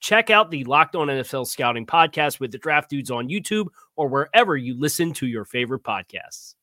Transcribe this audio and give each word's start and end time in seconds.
Check 0.00 0.30
out 0.30 0.50
the 0.50 0.64
Locked 0.64 0.94
On 0.94 1.08
NFL 1.08 1.46
Scouting 1.46 1.86
podcast 1.86 2.38
with 2.40 2.52
the 2.52 2.58
draft 2.58 2.90
dudes 2.90 3.10
on 3.10 3.28
YouTube 3.28 3.66
or 3.96 4.08
wherever 4.08 4.56
you 4.56 4.78
listen 4.78 5.12
to 5.14 5.26
your 5.26 5.44
favorite 5.44 5.82
podcasts. 5.82 6.54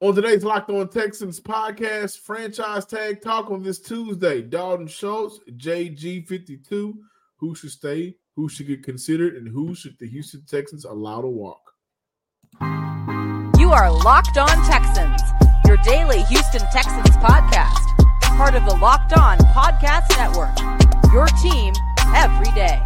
On 0.00 0.14
today's 0.14 0.44
Locked 0.44 0.70
On 0.70 0.88
Texans 0.88 1.40
podcast, 1.40 2.20
franchise 2.20 2.86
tag 2.86 3.20
talk 3.20 3.50
on 3.50 3.62
this 3.62 3.80
Tuesday. 3.80 4.42
Dalton 4.42 4.86
Schultz, 4.86 5.40
JG52. 5.50 6.94
Who 7.38 7.54
should 7.54 7.70
stay? 7.70 8.16
Who 8.36 8.48
should 8.48 8.68
get 8.68 8.84
considered? 8.84 9.34
And 9.34 9.48
who 9.48 9.74
should 9.74 9.98
the 9.98 10.08
Houston 10.08 10.44
Texans 10.46 10.84
allow 10.84 11.20
to 11.20 11.26
walk? 11.26 11.72
You 13.58 13.72
are 13.72 13.90
Locked 13.90 14.38
On 14.38 14.64
Texans, 14.66 15.20
your 15.66 15.76
daily 15.78 16.22
Houston 16.22 16.62
Texans 16.72 17.16
podcast. 17.16 17.87
Part 18.38 18.54
of 18.54 18.64
the 18.66 18.76
Locked 18.76 19.14
On 19.14 19.36
Podcast 19.36 20.16
Network. 20.16 20.56
Your 21.12 21.26
team 21.42 21.74
every 22.14 22.44
day. 22.52 22.80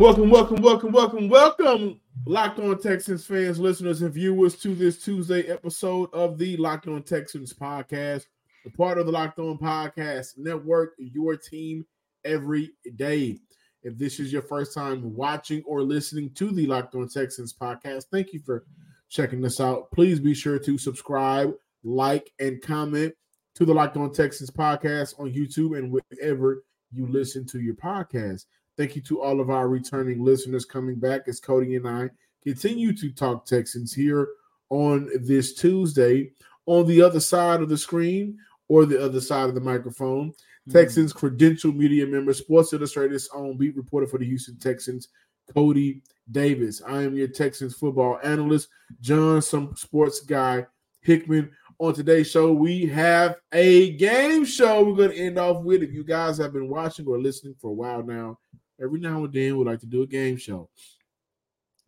Welcome, 0.00 0.30
welcome, 0.30 0.60
welcome, 0.60 0.90
welcome, 0.90 1.28
welcome, 1.28 2.00
Locked 2.26 2.58
On 2.58 2.76
Texans 2.76 3.24
fans, 3.24 3.60
listeners, 3.60 4.02
and 4.02 4.12
viewers 4.12 4.56
to 4.56 4.74
this 4.74 5.00
Tuesday 5.04 5.42
episode 5.42 6.12
of 6.12 6.38
the 6.38 6.56
Locked 6.56 6.88
On 6.88 7.04
Texans 7.04 7.52
podcast, 7.52 8.26
a 8.66 8.70
part 8.70 8.98
of 8.98 9.06
the 9.06 9.12
Locked 9.12 9.38
On 9.38 9.56
Podcast 9.56 10.38
Network, 10.38 10.94
your 10.98 11.36
team 11.36 11.86
every 12.24 12.72
day. 12.96 13.38
If 13.82 13.96
this 13.96 14.18
is 14.18 14.32
your 14.32 14.42
first 14.42 14.74
time 14.74 15.14
watching 15.14 15.62
or 15.64 15.82
listening 15.82 16.30
to 16.30 16.50
the 16.50 16.66
Locked 16.66 16.94
On 16.94 17.08
Texans 17.08 17.52
podcast, 17.52 18.06
thank 18.10 18.32
you 18.32 18.40
for 18.40 18.64
checking 19.08 19.40
this 19.40 19.60
out. 19.60 19.90
Please 19.92 20.20
be 20.20 20.34
sure 20.34 20.58
to 20.58 20.78
subscribe, 20.78 21.54
like, 21.84 22.32
and 22.40 22.60
comment 22.60 23.14
to 23.54 23.64
the 23.64 23.74
Locked 23.74 23.96
On 23.96 24.12
Texans 24.12 24.50
podcast 24.50 25.18
on 25.20 25.32
YouTube 25.32 25.78
and 25.78 25.92
wherever 25.92 26.64
you 26.92 27.06
listen 27.06 27.46
to 27.46 27.60
your 27.60 27.74
podcast. 27.74 28.46
Thank 28.76 28.96
you 28.96 29.02
to 29.02 29.20
all 29.20 29.40
of 29.40 29.50
our 29.50 29.68
returning 29.68 30.24
listeners 30.24 30.64
coming 30.64 30.96
back 30.96 31.22
as 31.26 31.40
Cody 31.40 31.76
and 31.76 31.88
I 31.88 32.10
continue 32.42 32.96
to 32.96 33.10
talk 33.10 33.44
Texans 33.44 33.92
here 33.92 34.28
on 34.70 35.08
this 35.22 35.54
Tuesday. 35.54 36.30
On 36.66 36.86
the 36.86 37.00
other 37.00 37.20
side 37.20 37.62
of 37.62 37.68
the 37.70 37.78
screen 37.78 38.38
or 38.68 38.86
the 38.86 39.02
other 39.02 39.20
side 39.20 39.48
of 39.48 39.54
the 39.54 39.60
microphone, 39.60 40.30
mm-hmm. 40.30 40.72
Texans 40.72 41.12
credential 41.12 41.72
media 41.72 42.06
member, 42.06 42.32
Sports 42.32 42.72
Illustrated's 42.72 43.28
own 43.34 43.56
beat 43.56 43.76
reporter 43.76 44.06
for 44.06 44.18
the 44.18 44.26
Houston 44.26 44.58
Texans, 44.58 45.08
Cody 45.54 46.02
Davis. 46.30 46.82
I 46.86 47.02
am 47.02 47.16
your 47.16 47.28
Texans 47.28 47.74
football 47.74 48.18
analyst, 48.22 48.68
John, 49.00 49.42
some 49.42 49.74
sports 49.76 50.20
guy 50.20 50.66
Hickman. 51.00 51.50
On 51.80 51.94
today's 51.94 52.28
show, 52.28 52.52
we 52.52 52.86
have 52.86 53.36
a 53.52 53.92
game 53.92 54.44
show 54.44 54.82
we're 54.82 54.96
going 54.96 55.10
to 55.10 55.16
end 55.16 55.38
off 55.38 55.62
with. 55.62 55.82
If 55.82 55.92
you 55.92 56.02
guys 56.02 56.36
have 56.38 56.52
been 56.52 56.68
watching 56.68 57.06
or 57.06 57.20
listening 57.20 57.54
for 57.60 57.70
a 57.70 57.74
while 57.74 58.02
now, 58.02 58.38
every 58.82 58.98
now 58.98 59.24
and 59.24 59.32
then 59.32 59.56
we 59.56 59.64
like 59.64 59.78
to 59.80 59.86
do 59.86 60.02
a 60.02 60.06
game 60.06 60.36
show. 60.36 60.68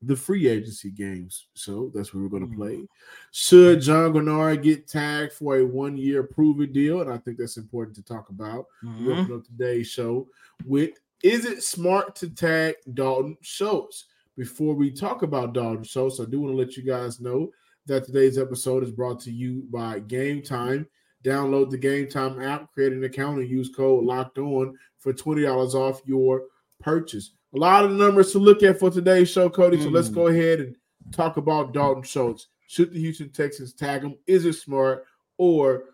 The 0.02 0.16
free 0.16 0.48
agency 0.48 0.90
games. 0.90 1.48
So 1.54 1.90
that's 1.94 2.14
what 2.14 2.22
we're 2.22 2.30
going 2.30 2.50
to 2.50 2.56
play. 2.56 2.76
Mm-hmm. 2.76 2.84
Should 3.32 3.82
John 3.82 4.14
Greenard 4.14 4.62
get 4.62 4.88
tagged 4.88 5.34
for 5.34 5.58
a 5.58 5.64
one 5.64 5.98
year 5.98 6.22
proven 6.22 6.72
deal? 6.72 7.02
And 7.02 7.12
I 7.12 7.18
think 7.18 7.36
that's 7.36 7.58
important 7.58 7.96
to 7.96 8.02
talk 8.02 8.30
about. 8.30 8.64
Mm-hmm. 8.82 9.06
We 9.06 9.12
open 9.12 9.34
up 9.36 9.44
today's 9.44 9.88
show 9.88 10.26
with 10.64 10.92
Is 11.22 11.44
it 11.44 11.62
smart 11.62 12.16
to 12.16 12.30
tag 12.30 12.76
Dalton 12.94 13.36
Schultz? 13.42 14.06
Before 14.36 14.74
we 14.74 14.90
talk 14.90 15.22
about 15.22 15.52
Dalton 15.52 15.84
Schultz, 15.84 16.18
I 16.18 16.24
do 16.24 16.40
want 16.40 16.54
to 16.54 16.56
let 16.56 16.76
you 16.78 16.82
guys 16.82 17.20
know 17.20 17.50
that 17.84 18.06
today's 18.06 18.38
episode 18.38 18.82
is 18.82 18.90
brought 18.90 19.20
to 19.20 19.30
you 19.30 19.64
by 19.70 19.98
Game 19.98 20.40
Time. 20.40 20.86
Download 21.22 21.68
the 21.68 21.76
Game 21.76 22.08
Time 22.08 22.40
app, 22.40 22.72
create 22.72 22.94
an 22.94 23.04
account, 23.04 23.38
and 23.40 23.50
use 23.50 23.68
code 23.68 24.04
Locked 24.04 24.38
On 24.38 24.74
for 24.98 25.12
twenty 25.12 25.42
dollars 25.42 25.74
off 25.74 26.00
your 26.06 26.44
purchase. 26.80 27.32
A 27.54 27.58
lot 27.58 27.84
of 27.84 27.92
numbers 27.92 28.32
to 28.32 28.38
look 28.38 28.62
at 28.62 28.78
for 28.78 28.90
today's 28.90 29.30
show, 29.30 29.50
Cody. 29.50 29.76
Mm. 29.76 29.84
So 29.84 29.88
let's 29.88 30.08
go 30.08 30.28
ahead 30.28 30.60
and 30.60 30.76
talk 31.12 31.36
about 31.36 31.72
Dalton 31.72 32.02
Schultz. 32.02 32.48
Should 32.66 32.92
the 32.92 33.00
Houston 33.00 33.30
Texans 33.30 33.72
tag 33.72 34.02
him? 34.02 34.16
Is 34.26 34.44
it 34.44 34.52
smart? 34.54 35.04
Or 35.38 35.84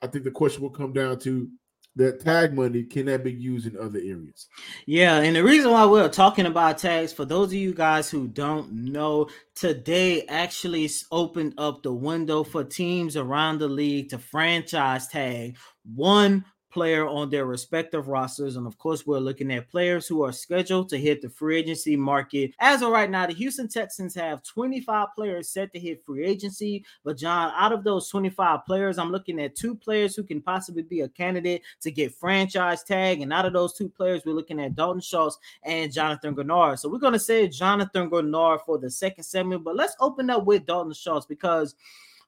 I 0.00 0.06
think 0.06 0.24
the 0.24 0.30
question 0.30 0.62
will 0.62 0.70
come 0.70 0.92
down 0.92 1.18
to 1.20 1.50
that 1.96 2.20
tag 2.20 2.54
money 2.54 2.84
can 2.84 3.06
that 3.06 3.24
be 3.24 3.32
used 3.32 3.66
in 3.66 3.76
other 3.76 3.98
areas? 3.98 4.46
Yeah, 4.86 5.18
and 5.18 5.34
the 5.34 5.42
reason 5.42 5.70
why 5.72 5.84
we're 5.84 6.08
talking 6.08 6.46
about 6.46 6.78
tags 6.78 7.12
for 7.12 7.24
those 7.24 7.48
of 7.48 7.54
you 7.54 7.74
guys 7.74 8.08
who 8.08 8.28
don't 8.28 8.72
know, 8.72 9.28
today 9.54 10.24
actually 10.26 10.88
opened 11.10 11.54
up 11.58 11.82
the 11.82 11.92
window 11.92 12.44
for 12.44 12.62
teams 12.62 13.16
around 13.16 13.58
the 13.58 13.68
league 13.68 14.10
to 14.10 14.18
franchise 14.18 15.08
tag 15.08 15.56
one 15.94 16.44
player 16.70 17.06
on 17.06 17.30
their 17.30 17.46
respective 17.46 18.08
rosters. 18.08 18.56
And 18.56 18.66
of 18.66 18.78
course, 18.78 19.06
we're 19.06 19.18
looking 19.18 19.52
at 19.52 19.68
players 19.70 20.06
who 20.06 20.22
are 20.22 20.32
scheduled 20.32 20.88
to 20.90 20.98
hit 20.98 21.22
the 21.22 21.28
free 21.28 21.58
agency 21.58 21.96
market. 21.96 22.52
As 22.58 22.82
of 22.82 22.90
right 22.90 23.10
now, 23.10 23.26
the 23.26 23.34
Houston 23.34 23.68
Texans 23.68 24.14
have 24.14 24.42
25 24.42 25.08
players 25.14 25.48
set 25.48 25.72
to 25.72 25.78
hit 25.78 26.04
free 26.04 26.24
agency. 26.24 26.84
But, 27.04 27.18
John, 27.18 27.52
out 27.56 27.72
of 27.72 27.84
those 27.84 28.08
25 28.08 28.64
players, 28.64 28.98
I'm 28.98 29.10
looking 29.10 29.40
at 29.40 29.56
two 29.56 29.74
players 29.74 30.14
who 30.14 30.22
can 30.22 30.40
possibly 30.40 30.82
be 30.82 31.00
a 31.00 31.08
candidate 31.08 31.62
to 31.82 31.90
get 31.90 32.14
franchise 32.14 32.82
tag. 32.82 33.20
And 33.20 33.32
out 33.32 33.46
of 33.46 33.52
those 33.52 33.74
two 33.74 33.88
players, 33.88 34.22
we're 34.24 34.32
looking 34.32 34.60
at 34.60 34.74
Dalton 34.74 35.00
Schultz 35.00 35.38
and 35.64 35.92
Jonathan 35.92 36.34
Greenard. 36.34 36.78
So 36.78 36.88
we're 36.88 36.98
going 36.98 37.12
to 37.12 37.18
say 37.18 37.48
Jonathan 37.48 38.10
Greenard 38.10 38.60
for 38.64 38.78
the 38.78 38.90
second 38.90 39.24
segment. 39.24 39.64
But 39.64 39.76
let's 39.76 39.96
open 40.00 40.30
up 40.30 40.44
with 40.44 40.66
Dalton 40.66 40.92
Schultz 40.92 41.26
because 41.26 41.74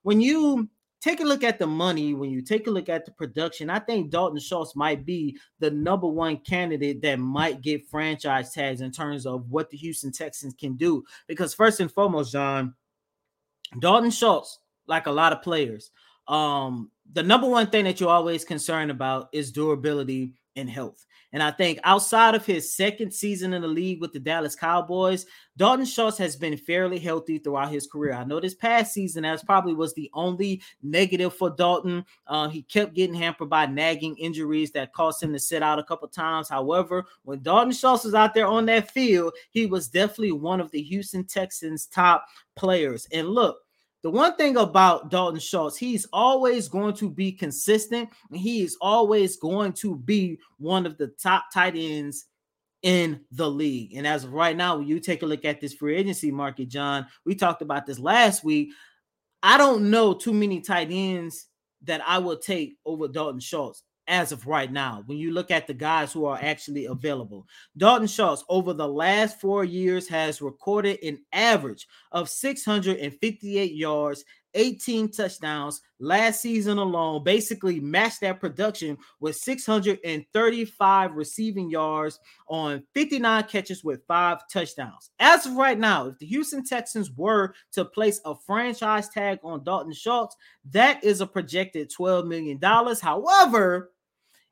when 0.03 0.21
you 0.21 0.69
take 1.03 1.21
a 1.21 1.25
look 1.25 1.43
at 1.43 1.59
the 1.59 1.67
money, 1.67 2.15
when 2.15 2.31
you 2.31 2.41
take 2.41 2.69
a 2.69 2.71
look 2.71 2.89
at 2.89 3.05
the 3.05 3.11
production, 3.11 3.69
I 3.69 3.81
think 3.81 4.11
Dalton 4.11 4.39
Schultz 4.39 4.77
might 4.77 5.05
be 5.05 5.37
the 5.59 5.71
number 5.71 6.07
one 6.07 6.37
candidate 6.39 7.03
that 7.03 7.19
might 7.19 7.61
get 7.61 7.89
franchise 7.91 8.53
tags 8.53 8.81
in 8.81 8.93
terms 8.93 9.27
of 9.27 9.51
what 9.51 9.69
the 9.69 9.77
Houston 9.77 10.13
Texans 10.13 10.55
can 10.55 10.77
do. 10.77 11.03
Because 11.27 11.55
first 11.55 11.81
and 11.81 11.91
foremost, 11.91 12.33
John, 12.33 12.75
Dalton 13.81 14.13
Schultz, 14.13 14.61
like 14.87 15.07
a 15.07 15.13
lot 15.13 15.33
of 15.33 15.43
players, 15.43 15.91
um, 16.29 16.91
the 17.13 17.23
number 17.23 17.49
one 17.49 17.67
thing 17.67 17.85
that 17.85 18.01
you're 18.01 18.09
always 18.09 18.45
concerned 18.45 18.93
about 18.93 19.29
is 19.33 19.51
durability 19.51 20.35
and 20.57 20.69
health. 20.69 21.07
And 21.33 21.43
I 21.43 21.51
think 21.51 21.79
outside 21.85 22.35
of 22.35 22.45
his 22.45 22.75
second 22.75 23.13
season 23.13 23.55
in 23.55 23.63
the 23.63 23.69
league 23.69 24.01
with 24.01 24.13
the 24.13 24.21
Dallas 24.21 24.55
Cowboys, 24.55 25.25
Dalton 25.57 25.87
Schultz 25.87 26.19
has 26.19 26.37
been 26.37 26.57
fairly 26.57 26.99
healthy 26.99 27.39
throughout 27.39 27.73
his 27.73 27.87
career. 27.87 28.13
I 28.13 28.25
know 28.25 28.39
this 28.39 28.55
past 28.55 28.93
season 28.93 29.23
that's 29.23 29.43
probably 29.43 29.73
was 29.73 29.95
the 29.95 30.11
only 30.13 30.63
negative 30.83 31.35
for 31.35 31.51
Dalton. 31.51 32.05
Uh, 32.27 32.49
he 32.49 32.63
kept 32.63 32.95
getting 32.95 33.15
hampered 33.15 33.49
by 33.49 33.65
nagging 33.67 34.17
injuries 34.19 34.73
that 34.73 34.93
caused 34.93 35.23
him 35.23 35.33
to 35.33 35.39
sit 35.39 35.63
out 35.63 35.79
a 35.79 35.85
couple 35.85 36.09
times. 36.09 36.49
However, 36.49 37.07
when 37.23 37.43
Dalton 37.43 37.73
Schultz 37.73 38.05
was 38.05 38.15
out 38.15 38.35
there 38.35 38.47
on 38.47 38.67
that 38.67 38.91
field, 38.91 39.33
he 39.51 39.65
was 39.67 39.89
definitely 39.89 40.33
one 40.33 40.61
of 40.61 40.71
the 40.71 40.83
Houston 40.83 41.25
Texans' 41.25 41.87
top 41.87 42.27
players. 42.57 43.07
And 43.13 43.29
look, 43.29 43.59
the 44.03 44.11
one 44.11 44.35
thing 44.37 44.57
about 44.57 45.11
Dalton 45.11 45.39
Schultz, 45.39 45.77
he's 45.77 46.07
always 46.13 46.69
going 46.69 46.95
to 46.95 47.09
be 47.09 47.31
consistent 47.31 48.11
and 48.31 48.39
he 48.39 48.63
is 48.63 48.77
always 48.81 49.37
going 49.37 49.73
to 49.75 49.97
be 49.97 50.39
one 50.59 50.87
of 50.87 50.99
the 50.99 51.09
top 51.23 51.47
tight 51.55 51.75
ends 51.77 52.27
in 52.83 53.21
the 53.31 53.49
league. 53.49 53.95
And 53.95 54.07
as 54.07 54.25
of 54.25 54.33
right 54.33 54.57
now, 54.57 54.77
when 54.77 54.89
you 54.89 54.99
take 54.99 55.23
a 55.23 55.27
look 55.27 55.45
at 55.45 55.61
this 55.61 55.75
free 55.75 55.97
agency 55.97 56.33
market, 56.33 56.69
John, 56.69 57.07
we 57.25 57.37
talked 57.37 57.63
about 57.63 57.87
this 57.87 58.01
last 58.01 58.43
week. 58.43 58.71
I 59.41 59.57
don't 59.57 59.91
know 59.91 60.15
too 60.15 60.33
many 60.33 60.61
tight 60.61 60.89
ends 60.91 61.47
that 61.85 62.01
I 62.07 62.19
will 62.19 62.39
take 62.39 62.77
over 62.85 63.07
Dalton 63.07 63.41
Schultz. 63.41 63.85
As 64.09 64.33
of 64.33 64.47
right 64.47 64.71
now. 64.71 65.03
When 65.07 65.19
you 65.19 65.33
look 65.33 65.51
at 65.51 65.67
the 65.67 65.75
guys 65.75 66.13
who 66.13 66.25
are 66.25 66.39
actually 66.41 66.87
available, 66.87 67.47
Dalton 67.77 68.07
Schultz 68.07 68.45
over 68.49 68.73
the 68.73 68.89
last 68.89 69.41
four 69.41 69.65
years 69.65 70.09
has 70.09 70.43
recorded 70.43 70.99
an 71.03 71.21
average 71.33 71.87
of 72.11 72.29
658 72.29 73.73
yards, 73.73 74.25
18 74.55 75.11
touchdowns 75.11 75.81
last 75.99 76.41
season 76.41 76.79
alone, 76.79 77.23
basically 77.23 77.81
matched 77.81 78.21
that 78.21 78.41
production 78.41 78.99
with 79.21 79.37
635 79.37 81.13
receiving 81.15 81.71
yards 81.71 82.19
on 82.49 82.83
59 82.95 83.45
catches 83.45 83.85
with 83.85 84.03
five 84.07 84.39
touchdowns. 84.49 85.11
As 85.19 85.47
of 85.47 85.55
right 85.55 85.79
now, 85.79 86.09
if 86.09 86.19
the 86.19 86.27
Houston 86.27 86.65
Texans 86.65 87.11
were 87.13 87.55
to 87.73 87.85
place 87.85 88.21
a 88.25 88.35
franchise 88.35 89.09
tag 89.09 89.39
on 89.43 89.65
Dalton 89.65 89.93
Schultz, 89.93 90.37
that 90.71 91.03
is 91.05 91.21
a 91.21 91.27
projected 91.27 91.91
$12 91.91 92.27
million. 92.27 92.59
However, 92.61 93.91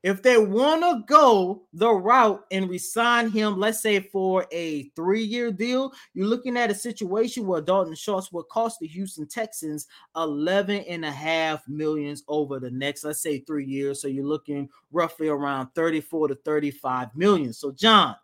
if 0.02 0.22
they 0.22 0.38
want 0.38 0.82
to 0.82 1.04
go 1.06 1.62
the 1.74 1.90
route 1.90 2.44
and 2.50 2.70
resign 2.70 3.30
him, 3.30 3.58
let's 3.58 3.82
say 3.82 4.00
for 4.00 4.46
a 4.50 4.84
three 4.96 5.22
year 5.22 5.52
deal, 5.52 5.92
you're 6.14 6.26
looking 6.26 6.56
at 6.56 6.70
a 6.70 6.74
situation 6.74 7.46
where 7.46 7.60
Dalton 7.60 7.94
Schultz 7.94 8.32
will 8.32 8.44
cost 8.44 8.78
the 8.80 8.86
Houston 8.86 9.26
Texans 9.26 9.86
11 10.16 10.84
and 10.88 11.04
a 11.04 11.10
half 11.10 11.66
millions 11.68 12.24
over 12.28 12.58
the 12.58 12.70
next, 12.70 13.04
let's 13.04 13.20
say, 13.20 13.40
three 13.40 13.66
years. 13.66 14.00
So 14.00 14.08
you're 14.08 14.24
looking 14.24 14.70
roughly 14.90 15.28
around 15.28 15.68
34 15.74 16.28
to 16.28 16.34
35 16.46 17.14
million. 17.14 17.52
So, 17.52 17.70
John, 17.70 18.16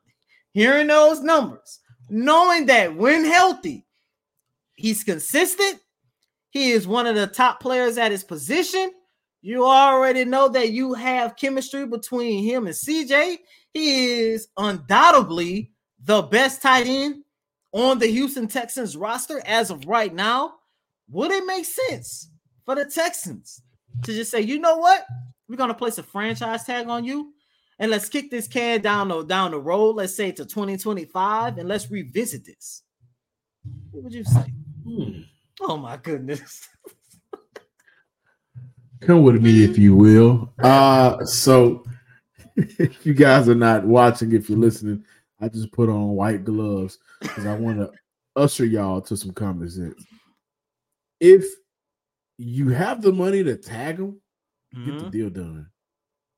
hearing 0.52 0.86
those 0.86 1.20
numbers, 1.20 1.80
knowing 2.08 2.66
that 2.66 2.96
when 2.96 3.24
healthy, 3.26 3.86
he's 4.76 5.04
consistent, 5.04 5.80
he 6.48 6.70
is 6.70 6.88
one 6.88 7.06
of 7.06 7.16
the 7.16 7.26
top 7.26 7.60
players 7.60 7.98
at 7.98 8.12
his 8.12 8.24
position 8.24 8.90
you 9.42 9.64
already 9.64 10.24
know 10.24 10.48
that 10.48 10.70
you 10.70 10.94
have 10.94 11.36
chemistry 11.36 11.86
between 11.86 12.44
him 12.44 12.66
and 12.66 12.74
CJ. 12.74 13.38
He 13.72 14.20
is 14.20 14.48
undoubtedly 14.56 15.72
the 16.02 16.22
best 16.22 16.62
tight 16.62 16.86
end 16.86 17.24
on 17.72 17.98
the 17.98 18.06
Houston 18.06 18.48
Texans 18.48 18.96
roster 18.96 19.40
as 19.44 19.70
of 19.70 19.86
right 19.86 20.12
now. 20.12 20.54
Would 21.10 21.30
it 21.30 21.46
make 21.46 21.64
sense 21.64 22.30
for 22.64 22.74
the 22.74 22.84
Texans 22.84 23.62
to 24.02 24.12
just 24.12 24.30
say, 24.30 24.40
you 24.40 24.58
know 24.58 24.78
what? 24.78 25.06
We're 25.48 25.56
gonna 25.56 25.74
place 25.74 25.98
a 25.98 26.02
franchise 26.02 26.64
tag 26.64 26.88
on 26.88 27.04
you 27.04 27.32
and 27.78 27.90
let's 27.90 28.08
kick 28.08 28.30
this 28.30 28.48
can 28.48 28.80
down 28.80 29.08
the 29.08 29.22
down 29.22 29.50
the 29.50 29.60
road, 29.60 29.96
let's 29.96 30.14
say 30.14 30.32
to 30.32 30.44
2025, 30.44 31.58
and 31.58 31.68
let's 31.68 31.90
revisit 31.90 32.44
this. 32.44 32.82
What 33.90 34.04
would 34.04 34.14
you 34.14 34.24
say? 34.24 34.52
Hmm. 34.84 35.20
Oh 35.60 35.76
my 35.76 35.96
goodness. 35.96 36.68
Come 39.00 39.22
with 39.22 39.42
me 39.42 39.64
if 39.64 39.78
you 39.78 39.94
will. 39.94 40.52
Uh 40.62 41.24
so 41.24 41.84
if 42.56 43.04
you 43.06 43.14
guys 43.14 43.48
are 43.48 43.54
not 43.54 43.84
watching, 43.84 44.32
if 44.32 44.48
you're 44.48 44.58
listening, 44.58 45.04
I 45.40 45.48
just 45.48 45.72
put 45.72 45.88
on 45.88 46.10
white 46.10 46.44
gloves 46.44 46.98
because 47.20 47.46
I 47.46 47.54
want 47.54 47.78
to 47.78 47.90
usher 48.34 48.64
y'all 48.64 49.00
to 49.02 49.16
some 49.16 49.32
common 49.32 49.68
sense. 49.68 50.04
If 51.20 51.44
you 52.38 52.68
have 52.70 53.02
the 53.02 53.12
money 53.12 53.42
to 53.44 53.56
tag 53.56 53.98
them, 53.98 54.20
mm-hmm. 54.74 54.84
get 54.84 54.92
the 54.92 55.00
mm-hmm. 55.00 55.10
deal 55.10 55.30
done. 55.30 55.66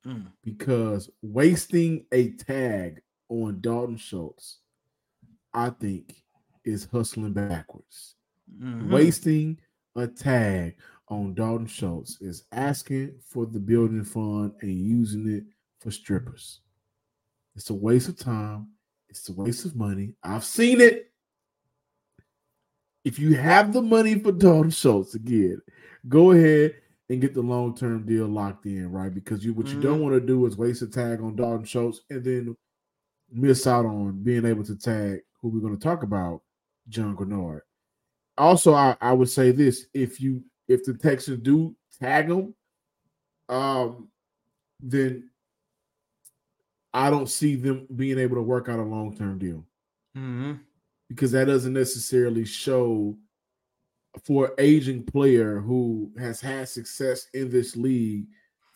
Mm. 0.07 0.27
Because 0.45 1.11
wasting 1.23 2.07
a 2.13 2.31
tag 2.31 3.01
on 3.29 3.61
Dalton 3.61 3.97
Schultz, 3.97 4.59
I 5.53 5.71
think, 5.71 6.23
is 6.65 6.89
hustling 6.91 7.33
backwards. 7.33 8.15
Mm-hmm. 8.61 8.93
Wasting 8.93 9.59
a 9.97 10.07
tag 10.07 10.77
on 11.11 11.35
Dalton 11.35 11.67
Schultz 11.67 12.21
is 12.21 12.45
asking 12.53 13.15
for 13.27 13.47
the 13.47 13.59
building 13.59 14.05
fund 14.05 14.53
and 14.61 14.71
using 14.71 15.29
it 15.29 15.45
for 15.81 15.91
strippers. 15.91 16.61
It's 17.57 17.71
a 17.71 17.75
waste 17.75 18.09
of 18.09 18.19
time. 18.19 18.69
It's 19.09 19.29
a 19.29 19.33
waste 19.33 19.65
of 19.65 19.75
money. 19.75 20.15
I've 20.23 20.45
seen 20.45 20.81
it. 20.81 21.11
If 23.05 23.19
you 23.19 23.37
have 23.37 23.73
the 23.73 23.83
money 23.83 24.19
for 24.19 24.33
Dalton 24.33 24.71
Schultz 24.71 25.15
again, 25.15 25.61
go 26.09 26.33
ahead 26.33 26.75
and 27.09 27.21
get 27.21 27.35
the 27.35 27.41
long 27.41 27.75
term 27.75 28.05
deal 28.05 28.27
locked 28.27 28.67
in, 28.67 28.91
right? 28.93 29.13
Because 29.13 29.45
you 29.45 29.55
what 29.55 29.67
mm-hmm. 29.67 29.77
you 29.77 29.83
don't 29.83 29.95
mm-hmm. 29.95 30.11
want 30.11 30.15
to 30.15 30.27
do 30.27 30.45
is 30.47 30.57
waste 30.57 30.83
a 30.83 30.87
tag 30.87 31.21
on 31.21 31.37
Dalton 31.37 31.65
Schultz 31.65 32.03
and 32.11 32.23
then 32.23 32.57
miss 33.31 33.67
out 33.67 33.87
on 33.87 34.23
being 34.23 34.45
able 34.45 34.65
to 34.65 34.77
tag 34.77 35.21
who 35.41 35.49
we're 35.49 35.61
going 35.61 35.77
to 35.77 35.83
talk 35.83 36.03
about, 36.03 36.43
John 36.89 37.17
Greenard. 37.17 37.61
Also, 38.37 38.75
I, 38.75 38.97
I 39.01 39.13
would 39.13 39.31
say 39.31 39.53
this: 39.53 39.87
if 39.95 40.21
you 40.21 40.45
if 40.69 40.85
the 40.85 40.95
Texans 40.95 41.43
do 41.43 41.75
tag 42.01 42.29
him, 42.29 42.55
um, 43.49 44.09
then 44.81 45.31
I 46.93 47.11
don't 47.11 47.29
see 47.29 47.57
them 47.57 47.87
being 47.95 48.19
able 48.19 48.37
to 48.37 48.43
work 48.43 48.69
out 48.69 48.79
a 48.79 48.83
long 48.83 49.17
term 49.17 49.39
deal 49.39 49.65
mm-hmm. 50.17 50.55
because 51.09 51.33
that 51.33 51.47
doesn't 51.47 51.73
necessarily 51.73 52.45
show 52.45 53.17
for 54.25 54.47
an 54.47 54.53
aging 54.59 55.05
player 55.05 55.61
who 55.61 56.11
has 56.19 56.41
had 56.41 56.69
success 56.69 57.29
in 57.35 57.51
this 57.51 57.77
league 57.77 58.27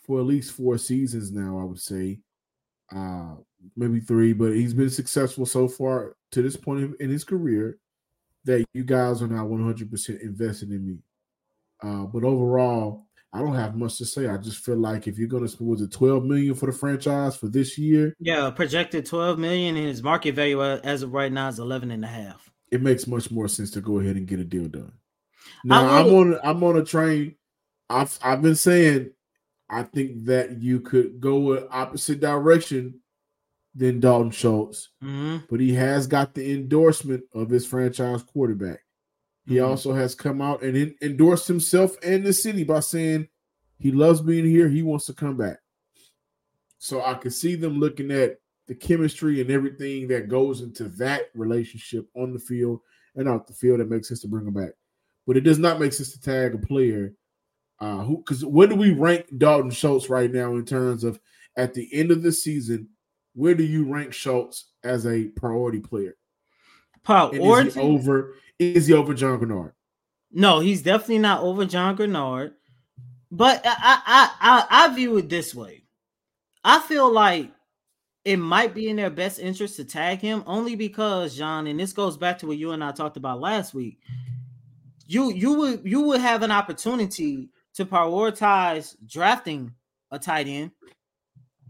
for 0.03 0.21
at 0.21 0.27
least 0.27 0.53
four 0.53 0.79
seasons 0.79 1.31
now. 1.31 1.59
I 1.59 1.65
would 1.65 1.81
say, 1.81 2.21
uh, 2.95 3.35
maybe 3.77 4.01
three, 4.01 4.33
but 4.33 4.53
he's 4.53 4.75
been 4.75 4.91
successful 4.91 5.47
so 5.47 5.69
far 5.69 6.17
to 6.33 6.43
this 6.43 6.57
point 6.57 6.95
in 7.01 7.11
his 7.11 7.25
career 7.25 7.79
that 8.45 8.65
you 8.73 8.85
guys 8.85 9.23
are 9.23 9.29
now 9.29 9.47
100% 9.47 10.21
invested 10.21 10.71
in 10.71 10.87
me. 10.87 10.99
Uh, 11.83 12.05
but 12.05 12.25
overall, 12.25 13.07
I 13.33 13.39
don't 13.39 13.55
have 13.55 13.77
much 13.77 13.97
to 13.99 14.05
say. 14.05 14.29
I 14.29 14.37
just 14.37 14.59
feel 14.59 14.77
like 14.77 15.07
if 15.07 15.19
you're 15.19 15.29
going 15.29 15.43
to 15.43 15.49
spend 15.49 15.71
was 15.71 15.81
it 15.81 15.91
12 15.91 16.25
million 16.25 16.55
for 16.55 16.67
the 16.67 16.73
franchise 16.73 17.37
for 17.37 17.49
this 17.49 17.79
year? 17.79 18.15
Yeah, 18.19 18.51
projected 18.51 19.07
12 19.07 19.39
million 19.39 19.77
and 19.77 19.87
his 19.87 20.03
market 20.03 20.35
value 20.35 20.63
as 20.63 21.03
of 21.03 21.13
right 21.13 21.33
now 21.33 21.49
is 21.49 21.59
11 21.59 21.91
and 21.91 22.05
a 22.05 22.09
half. 22.09 22.51
It 22.71 22.83
makes 22.83 23.07
much 23.07 23.31
more 23.31 23.49
sense 23.49 23.71
to 23.73 23.81
go 23.81 24.01
ahead 24.01 24.17
and 24.17 24.27
get 24.27 24.41
a 24.41 24.45
deal 24.45 24.69
done. 24.69 24.93
Now 25.65 25.89
I'm 25.89 26.07
on 26.07 26.39
I'm 26.43 26.63
on 26.63 26.77
a 26.77 26.85
train. 26.85 27.37
I've 27.89 28.19
I've 28.23 28.43
been 28.43 28.55
saying 28.55 29.11
I 29.69 29.83
think 29.85 30.27
that 30.27 30.61
you 30.61 30.81
could 30.81 31.21
go 31.21 31.53
an 31.53 31.67
opposite 31.71 32.21
direction 32.21 33.01
than 33.75 34.01
Dalton 34.01 34.31
Schultz, 34.31 34.91
mm-hmm. 35.03 35.45
but 35.49 35.61
he 35.61 35.73
has 35.75 36.07
got 36.07 36.35
the 36.35 36.53
endorsement 36.53 37.25
of 37.35 37.49
his 37.49 37.67
franchise 37.67 38.23
quarterback. 38.23 38.81
He 39.47 39.57
mm-hmm. 39.57 39.71
also 39.71 39.93
has 39.93 40.15
come 40.15 40.41
out 40.41 40.63
and 40.63 40.95
endorsed 41.03 41.49
himself 41.49 41.97
and 42.03 42.25
the 42.25 42.33
city 42.33 42.65
by 42.65 42.81
saying 42.81 43.29
he 43.79 43.91
loves 43.91 44.21
being 44.21 44.45
here. 44.45 44.69
He 44.69 44.83
wants 44.83 45.07
to 45.07 45.15
come 45.15 45.37
back. 45.37 45.59
So 46.79 47.05
I 47.05 47.15
can 47.15 47.31
see 47.31 47.55
them 47.55 47.79
looking 47.79 48.11
at 48.11 48.39
the 48.67 48.75
chemistry 48.75 49.41
and 49.41 49.51
everything 49.51 50.09
that 50.09 50.29
goes 50.29 50.61
into 50.61 50.85
that 50.85 51.31
relationship 51.35 52.09
on 52.17 52.33
the 52.33 52.39
field 52.39 52.81
and 53.17 53.29
out 53.29 53.47
the 53.47 53.53
field 53.53 53.81
that 53.81 53.91
makes 53.91 54.09
sense 54.09 54.21
to 54.21 54.29
bring 54.29 54.47
him 54.47 54.55
back. 54.55 54.73
But 55.27 55.37
it 55.37 55.43
does 55.43 55.59
not 55.59 55.81
make 55.81 55.93
sense 55.93 56.13
to 56.13 56.21
tag 56.21 56.55
a 56.55 56.59
player 56.59 57.15
uh, 57.81 57.99
who 57.99 58.19
because 58.19 58.45
where 58.45 58.69
do 58.69 58.77
we 58.77 58.93
rank 58.93 59.27
Dalton 59.39 59.73
Schultz 59.73 60.09
right 60.09 60.31
now 60.31 60.53
in 60.55 60.65
terms 60.65 61.03
of 61.03 61.19
at 61.57 61.75
the 61.75 61.89
end 61.93 62.13
of 62.13 62.23
the 62.23 62.33
season? 62.33 62.89
Where 63.35 63.55
do 63.55 63.65
you 63.65 63.93
rank 63.93 64.13
Schultz 64.13 64.71
as 64.85 65.07
a 65.07 65.25
priority 65.37 65.81
player? 65.81 66.17
Priority 67.05 67.81
over 67.81 68.35
is 68.59 68.87
he 68.87 68.95
over 68.95 69.15
John 69.15 69.41
Greenard? 69.41 69.73
No, 70.31 70.61
he's 70.61 70.83
definitely 70.83 71.19
not 71.19 71.43
over 71.43 71.65
John 71.65 71.97
Greenard. 71.97 72.53
But 73.31 73.63
I, 73.65 73.73
I 74.07 74.31
I 74.41 74.67
I 74.71 74.95
view 74.95 75.17
it 75.19 75.29
this 75.29 75.55
way. 75.55 75.85
I 76.65 76.81
feel 76.81 77.11
like 77.11 77.51
it 78.25 78.37
might 78.37 78.75
be 78.75 78.89
in 78.89 78.97
their 78.97 79.11
best 79.11 79.41
interest 79.41 79.77
to 79.77 79.85
tag 79.85 80.21
him 80.21 80.45
only 80.47 80.77
because 80.77 81.37
John, 81.37 81.67
and 81.67 81.81
this 81.81 81.93
goes 81.93 82.17
back 82.17 82.39
to 82.39 82.47
what 82.47 82.59
you 82.59 82.71
and 82.71 82.85
I 82.85 82.93
talked 82.93 83.17
about 83.17 83.41
last 83.41 83.75
week. 83.75 83.99
You 85.07 85.33
you 85.33 85.55
would 85.55 85.83
you 85.85 86.03
would 86.03 86.21
have 86.21 86.43
an 86.43 86.53
opportunity 86.53 87.49
to 87.75 87.85
prioritize 87.85 88.97
drafting 89.07 89.73
a 90.11 90.19
tight 90.19 90.47
end 90.47 90.71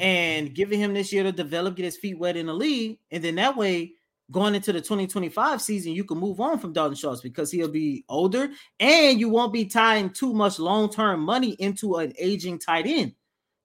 and 0.00 0.52
giving 0.54 0.80
him 0.80 0.94
this 0.94 1.12
year 1.12 1.22
to 1.22 1.32
develop, 1.32 1.76
get 1.76 1.84
his 1.84 1.96
feet 1.96 2.18
wet 2.18 2.36
in 2.36 2.46
the 2.46 2.52
league, 2.52 2.98
and 3.10 3.22
then 3.22 3.36
that 3.36 3.56
way 3.56 3.92
going 4.32 4.54
into 4.54 4.72
the 4.72 4.80
2025 4.80 5.62
season, 5.62 5.92
you 5.92 6.04
can 6.04 6.18
move 6.18 6.40
on 6.40 6.58
from 6.58 6.72
Dalton 6.72 6.96
Schultz 6.96 7.20
because 7.20 7.50
he'll 7.50 7.68
be 7.68 8.04
older 8.08 8.48
and 8.80 9.20
you 9.20 9.28
won't 9.28 9.52
be 9.52 9.66
tying 9.66 10.10
too 10.10 10.32
much 10.32 10.58
long 10.58 10.90
term 10.90 11.20
money 11.20 11.50
into 11.58 11.96
an 11.96 12.12
aging 12.18 12.58
tight 12.58 12.86
end. 12.86 13.12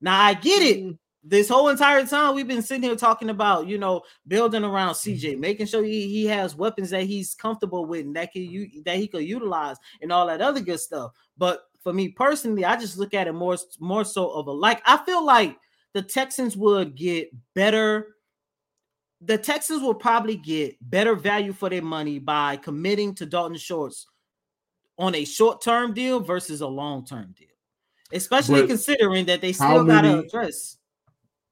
Now, 0.02 0.22
I 0.22 0.34
get 0.34 0.62
it. 0.62 0.78
Mm-hmm. 0.80 0.92
This 1.24 1.50
whole 1.50 1.68
entire 1.68 2.06
time 2.06 2.36
we've 2.36 2.48
been 2.48 2.62
sitting 2.62 2.84
here 2.84 2.96
talking 2.96 3.30
about, 3.30 3.68
you 3.68 3.78
know, 3.78 4.02
building 4.28 4.64
around 4.64 4.94
CJ, 4.94 5.32
mm-hmm. 5.32 5.42
making 5.42 5.66
sure 5.66 5.84
he, 5.84 6.08
he 6.10 6.26
has 6.26 6.56
weapons 6.56 6.92
that 6.92 7.04
he's 7.04 7.34
comfortable 7.34 7.86
with 7.86 8.06
and 8.06 8.16
that 8.16 8.32
can 8.32 8.44
that 8.86 8.98
he 8.98 9.08
could 9.08 9.24
utilize 9.24 9.78
and 10.02 10.12
all 10.12 10.28
that 10.28 10.42
other 10.42 10.62
good 10.62 10.80
stuff. 10.80 11.12
But 11.38 11.62
for 11.82 11.92
me 11.92 12.10
personally, 12.10 12.66
I 12.66 12.78
just 12.78 12.98
look 12.98 13.14
at 13.14 13.28
it 13.28 13.34
more 13.34 13.58
more 13.80 14.06
so 14.06 14.30
of 14.30 14.48
a 14.48 14.52
like. 14.52 14.82
I 14.86 14.98
feel 15.06 15.26
like 15.26 15.58
the 15.94 16.02
Texans 16.02 16.56
would 16.56 16.96
get 16.96 17.30
better 17.56 18.17
the 19.22 19.38
Texans 19.38 19.82
will 19.82 19.96
probably 19.96 20.36
get 20.36 20.78
better 20.82 21.16
value 21.16 21.54
for 21.54 21.70
their 21.70 21.82
money 21.82 22.20
by 22.20 22.58
committing 22.58 23.16
to 23.16 23.26
Dalton 23.26 23.58
Schultz 23.58 24.08
on 24.98 25.16
a 25.16 25.26
short 25.26 25.62
term 25.62 25.94
deal 25.94 26.20
versus 26.20 26.62
a 26.62 26.68
long 26.68 27.06
term 27.06 27.34
deal. 27.38 27.48
especially 28.12 28.62
But 28.62 28.68
considering 28.68 29.26
that 29.26 29.42
they 29.42 29.54
still 29.54 29.84
got 29.86 30.02
to 30.02 30.20
address. 30.20 30.78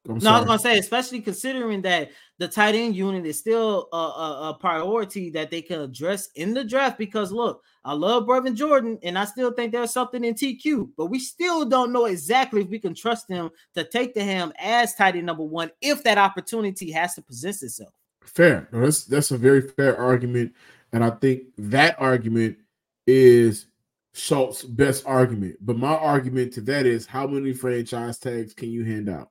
I'm 0.08 0.18
No, 0.18 0.32
I 0.32 0.38
was 0.38 0.46
gonna 0.46 0.58
say, 0.58 0.78
especially 0.78 1.20
considering 1.20 1.82
that 1.82 2.10
the 2.38 2.48
tight 2.48 2.74
end 2.74 2.94
unit 2.94 3.26
is 3.26 3.38
still 3.38 3.88
a, 3.92 3.96
a, 3.96 4.50
a 4.50 4.58
priority 4.58 5.30
that 5.30 5.50
they 5.50 5.62
can 5.62 5.80
address 5.80 6.28
in 6.34 6.54
the 6.54 6.64
draft. 6.64 6.98
Because 6.98 7.32
look, 7.32 7.62
I 7.84 7.92
love 7.92 8.24
Brevin 8.24 8.54
Jordan, 8.54 8.98
and 9.02 9.18
I 9.18 9.24
still 9.24 9.52
think 9.52 9.72
there's 9.72 9.92
something 9.92 10.24
in 10.24 10.34
TQ, 10.34 10.90
but 10.96 11.06
we 11.06 11.18
still 11.18 11.64
don't 11.64 11.92
know 11.92 12.06
exactly 12.06 12.62
if 12.62 12.68
we 12.68 12.78
can 12.78 12.94
trust 12.94 13.28
him 13.28 13.50
to 13.74 13.84
take 13.84 14.14
the 14.14 14.22
ham 14.22 14.52
as 14.58 14.94
tight 14.94 15.16
end 15.16 15.26
number 15.26 15.44
one 15.44 15.70
if 15.80 16.02
that 16.04 16.18
opportunity 16.18 16.90
has 16.90 17.14
to 17.14 17.22
present 17.22 17.62
itself. 17.62 17.92
Fair. 18.22 18.68
No, 18.72 18.80
that's 18.80 19.04
that's 19.04 19.30
a 19.30 19.38
very 19.38 19.62
fair 19.62 19.96
argument, 19.96 20.52
and 20.92 21.04
I 21.04 21.10
think 21.10 21.44
that 21.58 21.96
argument 22.00 22.58
is 23.06 23.66
Schultz's 24.14 24.64
best 24.64 25.06
argument. 25.06 25.56
But 25.60 25.76
my 25.76 25.94
argument 25.94 26.52
to 26.54 26.60
that 26.62 26.86
is, 26.86 27.06
how 27.06 27.26
many 27.26 27.52
franchise 27.52 28.18
tags 28.18 28.54
can 28.54 28.70
you 28.70 28.84
hand 28.84 29.08
out? 29.08 29.30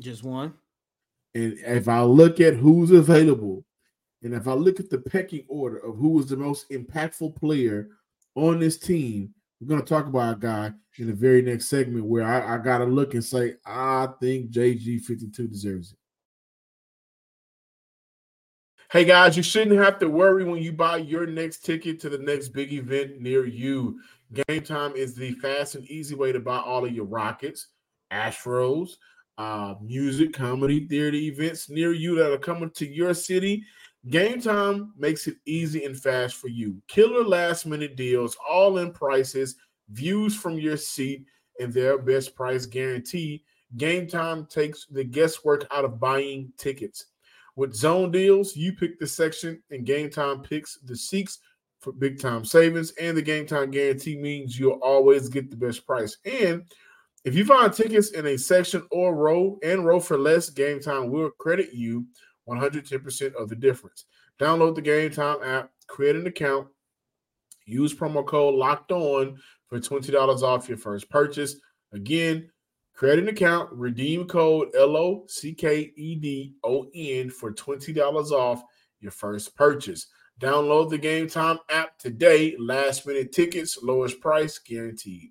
Just 0.00 0.24
one. 0.24 0.54
And 1.34 1.58
if 1.58 1.88
I 1.88 2.02
look 2.02 2.40
at 2.40 2.54
who's 2.54 2.90
available, 2.90 3.64
and 4.22 4.34
if 4.34 4.48
I 4.48 4.54
look 4.54 4.80
at 4.80 4.90
the 4.90 4.98
pecking 4.98 5.44
order 5.48 5.78
of 5.78 5.96
who 5.96 6.10
was 6.10 6.28
the 6.28 6.36
most 6.36 6.70
impactful 6.70 7.36
player 7.36 7.88
on 8.34 8.58
this 8.58 8.78
team, 8.78 9.34
we're 9.60 9.68
going 9.68 9.80
to 9.80 9.86
talk 9.86 10.06
about 10.06 10.36
a 10.36 10.40
guy 10.40 10.72
in 10.98 11.06
the 11.06 11.12
very 11.12 11.42
next 11.42 11.66
segment 11.66 12.06
where 12.06 12.24
I, 12.24 12.54
I 12.54 12.58
got 12.58 12.78
to 12.78 12.84
look 12.84 13.14
and 13.14 13.24
say, 13.24 13.54
I 13.66 14.08
think 14.20 14.50
JG52 14.50 15.50
deserves 15.50 15.92
it. 15.92 15.98
Hey 18.90 19.04
guys, 19.04 19.36
you 19.36 19.42
shouldn't 19.42 19.80
have 19.80 19.98
to 19.98 20.08
worry 20.08 20.44
when 20.44 20.62
you 20.62 20.72
buy 20.72 20.98
your 20.98 21.26
next 21.26 21.64
ticket 21.64 21.98
to 22.00 22.08
the 22.08 22.18
next 22.18 22.50
big 22.50 22.72
event 22.72 23.20
near 23.20 23.44
you. 23.44 23.98
Game 24.32 24.62
Time 24.62 24.94
is 24.94 25.14
the 25.14 25.32
fast 25.32 25.74
and 25.74 25.84
easy 25.86 26.14
way 26.14 26.30
to 26.30 26.38
buy 26.38 26.58
all 26.58 26.84
of 26.84 26.92
your 26.92 27.04
Rockets, 27.04 27.68
Astros, 28.12 28.90
uh, 29.38 29.74
music, 29.80 30.32
comedy, 30.32 30.86
theater 30.86 31.16
events 31.16 31.68
near 31.68 31.92
you 31.92 32.14
that 32.16 32.32
are 32.32 32.38
coming 32.38 32.70
to 32.70 32.86
your 32.86 33.14
city. 33.14 33.64
Game 34.08 34.40
Time 34.40 34.92
makes 34.98 35.26
it 35.26 35.36
easy 35.46 35.84
and 35.84 35.98
fast 35.98 36.36
for 36.36 36.48
you. 36.48 36.80
Killer 36.88 37.24
last 37.24 37.64
minute 37.66 37.96
deals, 37.96 38.36
all 38.48 38.78
in 38.78 38.92
prices, 38.92 39.56
views 39.90 40.36
from 40.36 40.58
your 40.58 40.76
seat, 40.76 41.24
and 41.58 41.72
their 41.72 41.98
best 41.98 42.34
price 42.34 42.66
guarantee. 42.66 43.44
Game 43.76 44.06
Time 44.06 44.46
takes 44.46 44.86
the 44.86 45.04
guesswork 45.04 45.66
out 45.72 45.84
of 45.84 45.98
buying 45.98 46.52
tickets. 46.58 47.06
With 47.56 47.74
zone 47.74 48.10
deals, 48.10 48.56
you 48.56 48.72
pick 48.72 48.98
the 48.98 49.06
section, 49.06 49.62
and 49.70 49.86
Game 49.86 50.10
Time 50.10 50.42
picks 50.42 50.78
the 50.84 50.96
seats 50.96 51.38
for 51.80 51.92
big 51.92 52.20
time 52.20 52.44
savings. 52.44 52.92
And 53.00 53.16
the 53.16 53.22
Game 53.22 53.46
Time 53.46 53.70
guarantee 53.70 54.16
means 54.16 54.58
you'll 54.58 54.80
always 54.82 55.28
get 55.28 55.50
the 55.50 55.56
best 55.56 55.86
price. 55.86 56.16
And 56.24 56.64
if 57.24 57.34
you 57.34 57.44
find 57.46 57.72
tickets 57.72 58.10
in 58.10 58.26
a 58.26 58.36
section 58.36 58.86
or 58.90 59.14
row 59.14 59.58
and 59.62 59.86
row 59.86 59.98
for 59.98 60.18
less, 60.18 60.50
Game 60.50 60.80
Time 60.80 61.10
will 61.10 61.30
credit 61.30 61.72
you 61.72 62.06
110% 62.48 63.34
of 63.34 63.48
the 63.48 63.56
difference. 63.56 64.04
Download 64.38 64.74
the 64.74 64.82
Game 64.82 65.10
Time 65.10 65.38
app, 65.42 65.70
create 65.86 66.16
an 66.16 66.26
account, 66.26 66.68
use 67.64 67.94
promo 67.94 68.26
code 68.26 68.54
locked 68.54 68.92
on 68.92 69.38
for 69.68 69.80
$20 69.80 70.42
off 70.42 70.68
your 70.68 70.76
first 70.76 71.08
purchase. 71.08 71.56
Again, 71.92 72.50
create 72.94 73.18
an 73.18 73.28
account, 73.28 73.72
redeem 73.72 74.26
code 74.26 74.68
L 74.76 74.96
O 74.96 75.24
C 75.26 75.54
K 75.54 75.92
E 75.96 76.16
D 76.16 76.54
O 76.62 76.90
N 76.94 77.30
for 77.30 77.52
$20 77.52 78.30
off 78.32 78.62
your 79.00 79.12
first 79.12 79.56
purchase. 79.56 80.08
Download 80.40 80.90
the 80.90 80.98
Game 80.98 81.28
Time 81.28 81.58
app 81.70 81.96
today. 81.98 82.54
Last 82.58 83.06
minute 83.06 83.32
tickets, 83.32 83.78
lowest 83.82 84.20
price 84.20 84.58
guaranteed. 84.58 85.30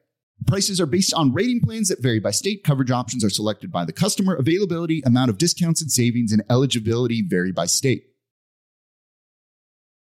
Prices 0.47 0.81
are 0.81 0.85
based 0.85 1.13
on 1.13 1.33
rating 1.33 1.61
plans 1.61 1.87
that 1.89 2.01
vary 2.01 2.19
by 2.19 2.31
state. 2.31 2.63
Coverage 2.63 2.91
options 2.91 3.23
are 3.23 3.29
selected 3.29 3.71
by 3.71 3.85
the 3.85 3.93
customer. 3.93 4.35
Availability, 4.35 5.01
amount 5.05 5.29
of 5.29 5.37
discounts 5.37 5.81
and 5.81 5.91
savings, 5.91 6.31
and 6.31 6.43
eligibility 6.49 7.21
vary 7.21 7.51
by 7.51 7.65
state. 7.65 8.05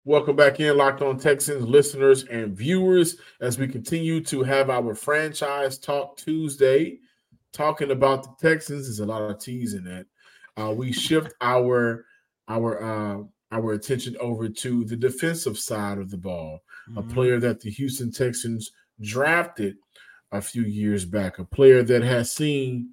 Welcome 0.05 0.37
back 0.37 0.61
in, 0.61 0.76
Locked 0.76 1.02
On 1.02 1.19
Texans 1.19 1.64
listeners 1.66 2.25
and 2.25 2.57
viewers, 2.57 3.16
as 3.40 3.59
we 3.59 3.66
continue 3.66 4.23
to 4.25 4.45
have 4.45 4.71
our 4.71 4.95
franchise 4.95 5.78
talk 5.78 6.16
Tuesday, 6.16 6.99
talking 7.52 7.90
about 7.90 8.23
the 8.23 8.49
Texans. 8.49 8.87
There's 8.87 9.00
a 9.00 9.07
lot 9.07 9.23
of 9.23 9.40
T's 9.40 9.75
in 9.75 9.83
that. 9.85 10.07
Uh, 10.57 10.73
we 10.73 10.93
shift 10.93 11.35
our 11.40 12.05
our 12.49 12.83
uh, 12.83 13.23
our 13.50 13.73
attention 13.73 14.16
over 14.21 14.49
to 14.49 14.85
the 14.85 14.97
defensive 14.97 15.59
side 15.59 15.99
of 15.99 16.11
the 16.11 16.16
ball, 16.16 16.61
a 16.97 17.02
Mhm. 17.02 17.12
player 17.12 17.40
that 17.40 17.61
the 17.61 17.71
Houston 17.71 18.12
Texans 18.12 18.71
drafted 19.00 19.76
a 20.33 20.40
few 20.40 20.62
years 20.62 21.04
back, 21.04 21.38
a 21.38 21.45
player 21.45 21.83
that 21.83 22.02
has 22.02 22.33
seen, 22.33 22.90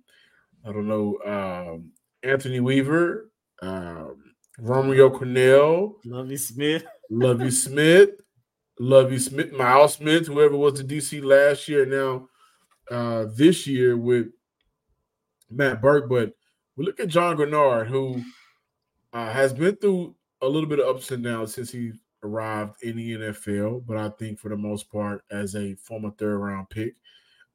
I 0.66 0.72
don't 0.72 0.88
know, 0.88 1.18
um, 1.26 1.92
Anthony 2.22 2.60
Weaver, 2.60 3.30
um, 3.62 4.34
Romeo 4.60 5.10
Crennel, 5.10 5.96
Lovie 6.06 6.38
Smith. 6.38 6.86
Lovie 7.10 7.52
Smith, 7.52 8.10
Lovie 8.80 9.20
Smith, 9.20 9.52
Miles 9.52 9.96
Smith, 9.96 10.26
whoever 10.26 10.58
was 10.58 10.76
the 10.76 10.84
DC 10.84 11.24
last 11.24 11.68
year, 11.68 11.86
now 11.86 12.28
uh, 12.90 13.26
this 13.36 13.68
year 13.68 13.98
with 13.98 14.28
Matt 15.50 15.82
Burke. 15.82 16.10
But 16.10 16.34
we 16.76 16.86
look 16.86 17.00
at 17.00 17.10
John 17.10 17.38
Greenard, 17.38 17.88
who 17.88 18.22
uh, 19.12 19.32
has 19.32 19.54
been 19.54 19.76
through 19.76 20.16
a 20.42 20.48
little 20.48 20.68
bit 20.68 20.80
of 20.80 20.96
ups 20.96 21.12
and 21.12 21.24
downs 21.24 21.54
since 21.54 21.72
he 21.72 21.92
arrived 22.24 22.82
in 22.82 22.98
the 22.98 23.12
NFL. 23.14 23.86
But 23.86 23.98
I 23.98 24.10
think 24.10 24.40
for 24.40 24.50
the 24.50 24.58
most 24.58 24.92
part, 24.92 25.24
as 25.30 25.56
a 25.56 25.76
former 25.76 26.12
third 26.12 26.38
round 26.38 26.70
pick, 26.70 26.96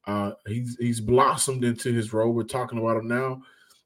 uh, 0.08 0.32
he's 0.46 0.76
he's 0.78 1.00
blossomed 1.00 1.64
into 1.64 1.92
his 1.92 2.14
role. 2.14 2.32
We're 2.32 2.44
talking 2.44 2.78
about 2.78 2.96
him 2.96 3.08
now 3.08 3.42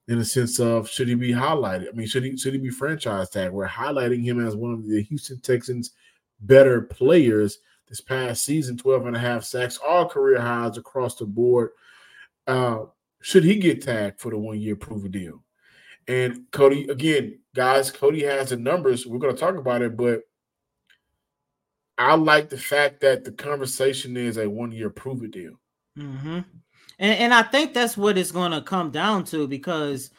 in 0.07 0.19
the 0.19 0.25
sense 0.25 0.61
of 0.61 0.89
should 0.89 1.09
he 1.09 1.17
be 1.17 1.33
highlighted? 1.33 1.89
I 1.89 1.97
mean, 1.97 2.07
should 2.07 2.23
he 2.23 2.37
should 2.37 2.55
he 2.55 2.61
be 2.61 2.71
franchise 2.71 3.29
tag? 3.29 3.51
We're 3.51 3.67
highlighting 3.67 4.25
him 4.25 4.45
as 4.45 4.55
one 4.55 4.73
of 4.73 4.87
the 4.87 5.03
Houston 5.03 5.41
Texans' 5.41 5.91
better 6.41 6.81
players 6.81 7.59
this 7.89 8.01
past 8.01 8.45
season, 8.45 8.79
12 8.79 9.07
and 9.07 9.17
a 9.17 9.19
half 9.19 9.43
sacks, 9.43 9.81
all 9.85 10.09
career 10.09 10.41
highs 10.41 10.79
across 10.79 11.17
the 11.17 11.27
board. 11.27 11.71
Uh, 12.47 12.85
should 13.21 13.43
he 13.43 13.57
get 13.57 13.83
tagged 13.83 14.21
for 14.21 14.31
the 14.31 14.39
one 14.39 14.61
year 14.61 14.77
prove 14.77 15.05
a 15.05 15.09
deal? 15.09 15.43
And 16.07 16.51
Cody, 16.53 16.89
again, 16.89 17.41
guys, 17.55 17.91
Cody 17.91 18.23
has 18.23 18.51
the 18.51 18.57
numbers. 18.57 19.07
We're 19.07 19.19
going 19.19 19.35
to 19.35 19.41
talk 19.41 19.57
about 19.57 19.83
it, 19.83 19.97
but 19.97 20.23
I 21.99 22.15
like 22.15 22.49
the 22.49 22.59
fact 22.59 23.01
that 23.01 23.25
the 23.25 23.33
conversation 23.33 24.17
is 24.17 24.37
a 24.37 24.49
one 24.49 24.71
year 24.73 24.89
prove 24.89 25.23
a 25.23 25.29
deal. 25.29 25.59
Mm-hmm. 25.99 26.41
And 26.99 27.19
and 27.19 27.35
I 27.35 27.43
think 27.43 27.75
that's 27.75 27.97
what 27.97 28.19
it's 28.19 28.33
going 28.33 28.53
to 28.53 28.63
come 28.63 28.91
down 28.91 29.25
to 29.25 29.47
because 29.47 30.11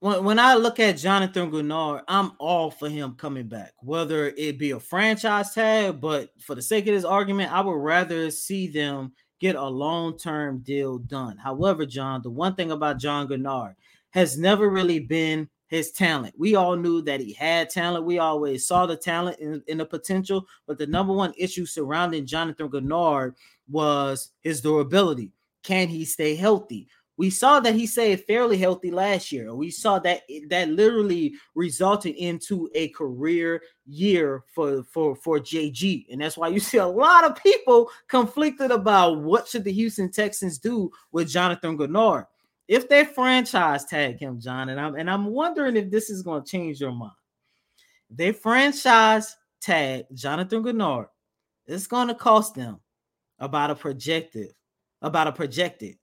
when 0.00 0.24
when 0.24 0.38
I 0.38 0.54
look 0.54 0.80
at 0.80 0.98
Jonathan 0.98 1.50
Greenard, 1.50 2.02
I'm 2.08 2.32
all 2.38 2.70
for 2.70 2.88
him 2.88 3.14
coming 3.14 3.48
back, 3.48 3.72
whether 3.80 4.28
it 4.36 4.58
be 4.58 4.72
a 4.72 4.80
franchise 4.80 5.54
tag. 5.54 6.00
But 6.00 6.30
for 6.40 6.54
the 6.54 6.62
sake 6.62 6.86
of 6.86 6.94
this 6.94 7.04
argument, 7.04 7.52
I 7.52 7.60
would 7.60 7.72
rather 7.72 8.30
see 8.30 8.68
them 8.68 9.12
get 9.40 9.56
a 9.56 9.64
long 9.64 10.18
term 10.18 10.60
deal 10.60 10.98
done. 10.98 11.36
However, 11.36 11.86
John, 11.86 12.22
the 12.22 12.30
one 12.30 12.54
thing 12.54 12.70
about 12.70 12.98
John 12.98 13.28
Greenard 13.28 13.74
has 14.10 14.38
never 14.38 14.70
really 14.70 15.00
been 15.00 15.48
his 15.66 15.90
talent. 15.90 16.34
We 16.38 16.54
all 16.54 16.76
knew 16.76 17.02
that 17.02 17.20
he 17.20 17.32
had 17.32 17.68
talent. 17.68 18.04
We 18.04 18.18
always 18.18 18.66
saw 18.66 18.86
the 18.86 18.96
talent 18.96 19.40
and, 19.40 19.62
and 19.68 19.80
the 19.80 19.86
potential. 19.86 20.46
But 20.66 20.78
the 20.78 20.86
number 20.86 21.12
one 21.12 21.32
issue 21.36 21.66
surrounding 21.66 22.26
Jonathan 22.26 22.68
Greenard 22.68 23.34
was 23.68 24.30
his 24.42 24.60
durability. 24.60 25.32
Can 25.62 25.88
he 25.88 26.04
stay 26.04 26.34
healthy? 26.34 26.88
We 27.16 27.30
saw 27.30 27.60
that 27.60 27.74
he 27.74 27.86
stayed 27.86 28.24
fairly 28.24 28.58
healthy 28.58 28.90
last 28.90 29.30
year. 29.30 29.54
We 29.54 29.70
saw 29.70 30.00
that 30.00 30.22
that 30.48 30.68
literally 30.68 31.34
resulted 31.54 32.16
into 32.16 32.68
a 32.74 32.88
career 32.88 33.62
year 33.86 34.42
for 34.52 34.82
for 34.82 35.14
for 35.14 35.38
JG, 35.38 36.06
and 36.10 36.20
that's 36.20 36.36
why 36.36 36.48
you 36.48 36.58
see 36.58 36.78
a 36.78 36.86
lot 36.86 37.24
of 37.24 37.40
people 37.40 37.88
conflicted 38.08 38.72
about 38.72 39.20
what 39.20 39.46
should 39.46 39.62
the 39.62 39.72
Houston 39.72 40.10
Texans 40.10 40.58
do 40.58 40.90
with 41.12 41.28
Jonathan 41.28 41.78
Greenard 41.78 42.26
if 42.66 42.88
they 42.88 43.04
franchise 43.04 43.84
tag 43.84 44.18
him, 44.18 44.40
John, 44.40 44.70
and 44.70 44.80
I'm 44.80 44.96
and 44.96 45.08
I'm 45.08 45.26
wondering 45.26 45.76
if 45.76 45.90
this 45.90 46.10
is 46.10 46.22
going 46.22 46.42
to 46.42 46.50
change 46.50 46.80
your 46.80 46.92
mind. 46.92 47.12
They 48.10 48.32
franchise 48.32 49.36
tag 49.60 50.06
Jonathan 50.14 50.64
Greenard. 50.64 51.06
It's 51.66 51.86
going 51.86 52.08
to 52.08 52.14
cost 52.14 52.54
them 52.54 52.80
about 53.44 53.70
a 53.70 53.74
projected 53.74 54.52
about 55.02 55.26
a 55.26 55.32
projected 55.32 55.96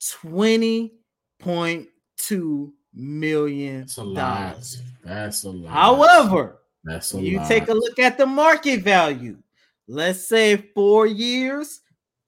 20.2 0.00 2.72
million 2.94 3.86
lot. 3.98 4.76
That's 5.04 5.44
a 5.44 5.50
lot. 5.50 5.72
However, 5.72 6.58
that's 6.84 7.12
a 7.14 7.20
you 7.20 7.38
lot. 7.38 7.48
take 7.48 7.66
a 7.68 7.74
look 7.74 7.98
at 7.98 8.16
the 8.16 8.26
market 8.26 8.82
value. 8.82 9.38
Let's 9.88 10.28
say 10.28 10.56
four 10.56 11.06
years, 11.06 11.80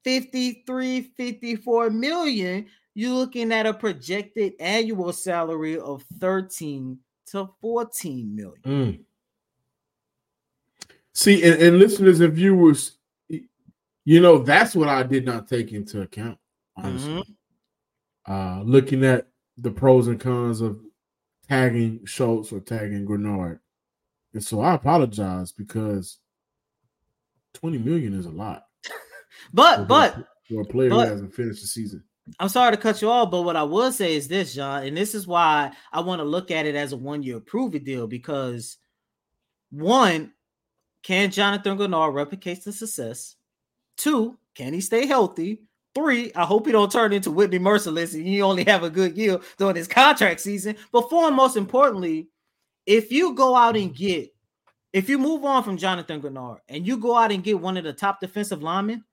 53, 0.05 1.03
54 1.03 1.91
million. 1.91 2.67
You're 2.95 3.15
looking 3.15 3.53
at 3.53 3.67
a 3.67 3.75
projected 3.75 4.55
annual 4.59 5.13
salary 5.13 5.79
of 5.79 6.03
13 6.19 6.99
to 7.27 7.51
14 7.61 8.35
million. 8.35 8.63
Mm. 8.67 9.01
See, 11.13 11.45
and, 11.45 11.61
and 11.61 11.79
listeners 11.79 12.21
and 12.21 12.33
viewers, 12.33 12.97
you 14.11 14.21
know, 14.21 14.39
that's 14.39 14.75
what 14.75 14.89
I 14.89 15.05
did 15.05 15.25
not 15.25 15.47
take 15.47 15.71
into 15.73 16.01
account, 16.03 16.37
honestly. 16.77 17.23
Mhm. 17.23 17.37
Uh, 18.27 18.63
looking 18.65 19.05
at 19.05 19.29
the 19.57 19.71
pros 19.71 20.09
and 20.09 20.19
cons 20.19 20.61
of 20.61 20.81
tagging 21.49 22.05
Schultz 22.07 22.51
or 22.51 22.59
tagging 22.59 23.07
Greenard. 23.07 23.61
And 24.33 24.43
so 24.43 24.63
I 24.63 24.75
apologize 24.75 25.53
because 25.53 26.19
20 27.55 27.79
million 27.79 28.13
is 28.15 28.27
a 28.27 28.31
lot 28.31 28.67
But 29.53 29.87
but 29.87 30.27
for 30.49 30.63
a 30.63 30.65
player 30.65 30.91
but- 30.91 31.07
who 31.07 31.13
hasn't 31.13 31.35
finished 31.35 31.61
the 31.61 31.69
season. 31.69 32.03
I'm 32.41 32.49
sorry 32.49 32.73
to 32.73 32.83
cut 32.83 33.01
you 33.03 33.09
off, 33.11 33.31
but 33.31 33.43
what 33.43 33.55
I 33.57 33.63
will 33.63 33.93
say 33.93 34.17
is 34.17 34.27
this, 34.27 34.55
John, 34.55 34.85
and 34.87 34.97
this 34.97 35.15
is 35.15 35.27
why 35.29 35.73
I 35.93 36.01
want 36.01 36.19
to 36.19 36.25
look 36.25 36.51
at 36.51 36.67
it 36.67 36.75
as 36.75 36.93
a 36.93 36.97
one-year 36.97 37.39
prove 37.41 37.77
it 37.77 37.85
deal 37.85 38.09
because 38.09 38.77
one, 39.71 40.33
can 41.05 41.31
Jonathan 41.31 41.79
Greenard 41.79 42.13
replicate 42.13 42.65
the 42.65 42.73
success? 42.73 43.37
Two, 44.01 44.39
can 44.55 44.73
he 44.73 44.81
stay 44.81 45.07
healthy? 45.07 45.61
Three, 45.95 46.33
I 46.35 46.45
hope 46.45 46.67
he 46.67 46.73
don't 46.73 46.91
turn 46.91 47.13
into 47.13 47.31
Whitney 47.31 47.59
Mercilus 47.59 48.15
and 48.15 48.25
you 48.27 48.43
only 48.45 48.65
have 48.65 48.83
a 48.85 48.91
good 48.91 49.17
year 49.17 49.41
during 49.59 49.77
his 49.77 49.89
contract 49.89 50.41
season. 50.41 50.77
But 50.93 51.11
four, 51.11 51.27
and 51.27 51.37
most 51.37 51.57
importantly, 51.57 52.29
if 52.87 53.11
you 53.13 53.35
go 53.35 53.57
out 53.57 53.77
and 53.77 53.95
get, 53.95 54.33
if 54.93 55.09
you 55.09 55.19
move 55.19 55.45
on 55.45 55.63
from 55.65 55.77
Jonathan 55.77 56.21
Greenard 56.23 56.59
and 56.69 56.87
you 56.87 56.97
go 56.97 57.17
out 57.17 57.33
and 57.33 57.43
get 57.45 57.61
one 57.61 57.77
of 57.77 57.85
the 57.85 57.93
top 57.93 58.21
defensive 58.21 58.63
linemen, 58.63 59.05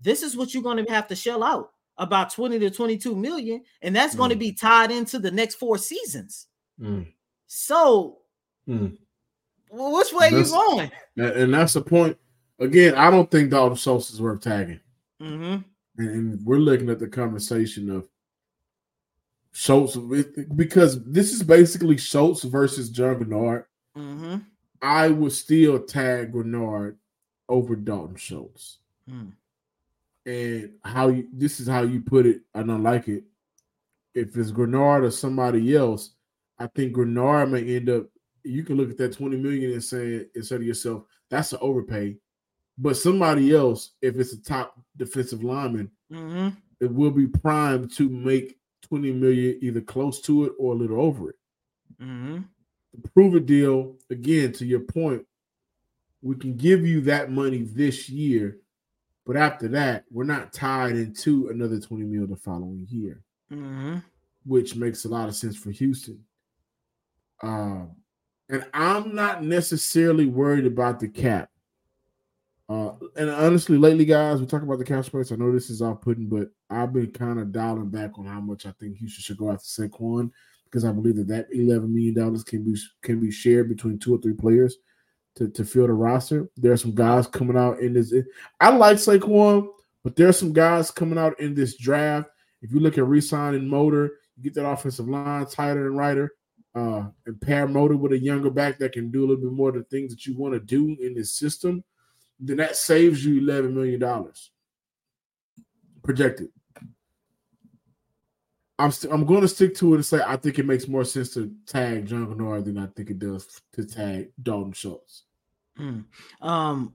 this 0.00 0.22
is 0.22 0.36
what 0.36 0.52
you're 0.54 0.62
going 0.62 0.84
to 0.84 0.90
have 0.92 1.06
to 1.08 1.14
shell 1.16 1.44
out 1.44 1.70
about 1.98 2.30
20 2.32 2.58
to 2.58 2.70
22 2.70 3.14
million, 3.14 3.62
and 3.82 3.94
that's 3.94 4.14
going 4.14 4.30
to 4.30 4.36
Mm. 4.36 4.40
be 4.40 4.52
tied 4.52 4.90
into 4.90 5.18
the 5.18 5.30
next 5.30 5.56
four 5.56 5.76
seasons. 5.78 6.48
Mm. 6.80 7.12
So, 7.46 8.18
Mm. 8.66 8.96
wh- 9.68 9.92
which 9.92 10.12
way 10.12 10.30
you 10.30 10.44
going? 10.44 10.90
And 11.16 11.52
that's 11.52 11.74
the 11.74 11.82
point. 11.82 12.16
Again, 12.62 12.94
I 12.94 13.10
don't 13.10 13.30
think 13.30 13.50
Dalton 13.50 13.76
Schultz 13.76 14.10
is 14.10 14.20
worth 14.22 14.40
tagging. 14.40 14.80
hmm 15.20 15.56
and, 15.98 16.08
and 16.08 16.46
we're 16.46 16.56
looking 16.56 16.88
at 16.88 16.98
the 16.98 17.08
conversation 17.08 17.90
of 17.90 18.08
Schultz 19.52 19.96
because 20.56 21.04
this 21.04 21.32
is 21.32 21.42
basically 21.42 21.98
Schultz 21.98 22.44
versus 22.44 22.88
John 22.88 23.16
Greenard. 23.16 23.64
hmm 23.94 24.36
I 24.80 25.08
would 25.08 25.32
still 25.32 25.78
tag 25.80 26.32
Greenard 26.32 26.96
over 27.48 27.76
Dalton 27.76 28.16
Schultz. 28.16 28.78
Mm. 29.08 29.32
And 30.24 30.70
how 30.84 31.08
you 31.08 31.28
this 31.32 31.60
is 31.60 31.68
how 31.68 31.82
you 31.82 32.00
put 32.00 32.26
it, 32.26 32.42
I 32.54 32.62
don't 32.62 32.82
like 32.82 33.08
it. 33.08 33.24
If 34.14 34.36
it's 34.36 34.50
Greenard 34.50 35.04
or 35.04 35.10
somebody 35.10 35.76
else, 35.76 36.10
I 36.58 36.66
think 36.68 36.94
Greenard 36.94 37.50
may 37.50 37.76
end 37.76 37.90
up. 37.90 38.06
You 38.44 38.64
can 38.64 38.76
look 38.76 38.90
at 38.90 38.98
that 38.98 39.12
20 39.12 39.36
million 39.36 39.72
and 39.72 39.84
say 39.84 40.26
and 40.34 40.44
say 40.44 40.58
to 40.58 40.64
yourself, 40.64 41.04
that's 41.30 41.52
an 41.52 41.58
overpay. 41.60 42.16
But 42.82 42.96
somebody 42.96 43.54
else, 43.54 43.92
if 44.02 44.16
it's 44.18 44.32
a 44.32 44.42
top 44.42 44.76
defensive 44.96 45.44
lineman, 45.44 45.90
hmm 46.10 46.48
it 46.80 46.92
will 46.92 47.12
be 47.12 47.28
primed 47.28 47.92
to 47.92 48.08
make 48.08 48.58
20 48.88 49.12
million 49.12 49.56
either 49.62 49.80
close 49.80 50.20
to 50.22 50.46
it 50.46 50.52
or 50.58 50.72
a 50.72 50.76
little 50.76 51.00
over 51.00 51.30
it. 51.30 51.36
hmm 52.00 52.38
The 53.00 53.08
prove 53.10 53.36
it 53.36 53.46
deal, 53.46 53.94
again, 54.10 54.52
to 54.54 54.66
your 54.66 54.80
point, 54.80 55.24
we 56.22 56.34
can 56.34 56.56
give 56.56 56.84
you 56.84 57.00
that 57.02 57.30
money 57.30 57.62
this 57.62 58.08
year, 58.08 58.58
but 59.24 59.36
after 59.36 59.68
that, 59.68 60.06
we're 60.10 60.24
not 60.24 60.52
tied 60.52 60.96
into 60.96 61.50
another 61.50 61.78
20 61.78 62.02
mil 62.02 62.26
the 62.26 62.34
following 62.34 62.88
year, 62.90 63.22
hmm 63.48 63.98
which 64.44 64.74
makes 64.74 65.04
a 65.04 65.08
lot 65.08 65.28
of 65.28 65.36
sense 65.36 65.56
for 65.56 65.70
Houston. 65.70 66.18
Um, 67.44 67.92
and 68.48 68.66
I'm 68.74 69.14
not 69.14 69.44
necessarily 69.44 70.26
worried 70.26 70.66
about 70.66 70.98
the 70.98 71.06
cap. 71.06 71.48
Uh, 72.72 72.94
and 73.16 73.28
honestly, 73.28 73.76
lately, 73.76 74.06
guys, 74.06 74.40
we 74.40 74.46
talk 74.46 74.62
about 74.62 74.78
the 74.78 74.84
cap 74.84 75.04
space. 75.04 75.30
I 75.30 75.36
know 75.36 75.52
this 75.52 75.68
is 75.68 75.82
off 75.82 76.00
putting, 76.00 76.26
but 76.26 76.48
I've 76.70 76.90
been 76.90 77.10
kind 77.10 77.38
of 77.38 77.52
dialing 77.52 77.90
back 77.90 78.18
on 78.18 78.24
how 78.24 78.40
much 78.40 78.64
I 78.64 78.72
think 78.80 78.96
Houston 78.96 79.20
should 79.22 79.36
go 79.36 79.50
after 79.50 79.64
Saquon 79.64 80.30
because 80.64 80.86
I 80.86 80.92
believe 80.92 81.16
that 81.16 81.28
that 81.28 81.48
eleven 81.52 81.94
million 81.94 82.14
dollars 82.14 82.42
can 82.42 82.64
be 82.64 82.74
can 83.02 83.20
be 83.20 83.30
shared 83.30 83.68
between 83.68 83.98
two 83.98 84.14
or 84.14 84.18
three 84.22 84.32
players 84.32 84.78
to 85.36 85.50
to 85.50 85.66
fill 85.66 85.86
the 85.86 85.92
roster. 85.92 86.48
There 86.56 86.72
are 86.72 86.78
some 86.78 86.94
guys 86.94 87.26
coming 87.26 87.58
out 87.58 87.80
in 87.80 87.92
this. 87.92 88.14
I 88.58 88.70
like 88.70 88.96
Saquon, 88.96 89.68
but 90.02 90.16
there 90.16 90.28
are 90.28 90.32
some 90.32 90.54
guys 90.54 90.90
coming 90.90 91.18
out 91.18 91.38
in 91.40 91.54
this 91.54 91.76
draft. 91.76 92.30
If 92.62 92.72
you 92.72 92.80
look 92.80 92.96
at 92.96 93.04
resigning 93.04 93.68
Motor, 93.68 94.12
you 94.38 94.44
get 94.44 94.54
that 94.54 94.66
offensive 94.66 95.08
line 95.08 95.44
tighter 95.44 95.88
and 95.88 95.98
righter, 95.98 96.32
uh, 96.74 97.04
and 97.26 97.38
pair 97.38 97.68
Motor 97.68 97.98
with 97.98 98.12
a 98.12 98.18
younger 98.18 98.50
back 98.50 98.78
that 98.78 98.92
can 98.92 99.10
do 99.10 99.20
a 99.20 99.26
little 99.26 99.44
bit 99.44 99.52
more 99.52 99.68
of 99.68 99.74
the 99.74 99.84
things 99.84 100.10
that 100.10 100.24
you 100.24 100.38
want 100.38 100.54
to 100.54 100.60
do 100.60 100.96
in 101.04 101.12
this 101.12 101.32
system. 101.32 101.84
Then 102.44 102.56
that 102.56 102.76
saves 102.76 103.24
you 103.24 103.38
eleven 103.40 103.74
million 103.74 104.00
dollars 104.00 104.50
projected. 106.02 106.48
I'm 108.78 108.90
st- 108.90 109.12
I'm 109.12 109.24
going 109.24 109.42
to 109.42 109.48
stick 109.48 109.76
to 109.76 109.92
it 109.92 109.96
and 109.96 110.04
say 110.04 110.20
I 110.26 110.36
think 110.36 110.58
it 110.58 110.66
makes 110.66 110.88
more 110.88 111.04
sense 111.04 111.32
to 111.34 111.52
tag 111.66 112.06
John 112.06 112.26
Greenard 112.26 112.64
than 112.64 112.78
I 112.78 112.86
think 112.86 113.10
it 113.10 113.20
does 113.20 113.60
to 113.74 113.84
tag 113.84 114.30
Dalton 114.42 114.72
Schultz. 114.72 115.22
Mm. 115.78 116.04
Um, 116.40 116.94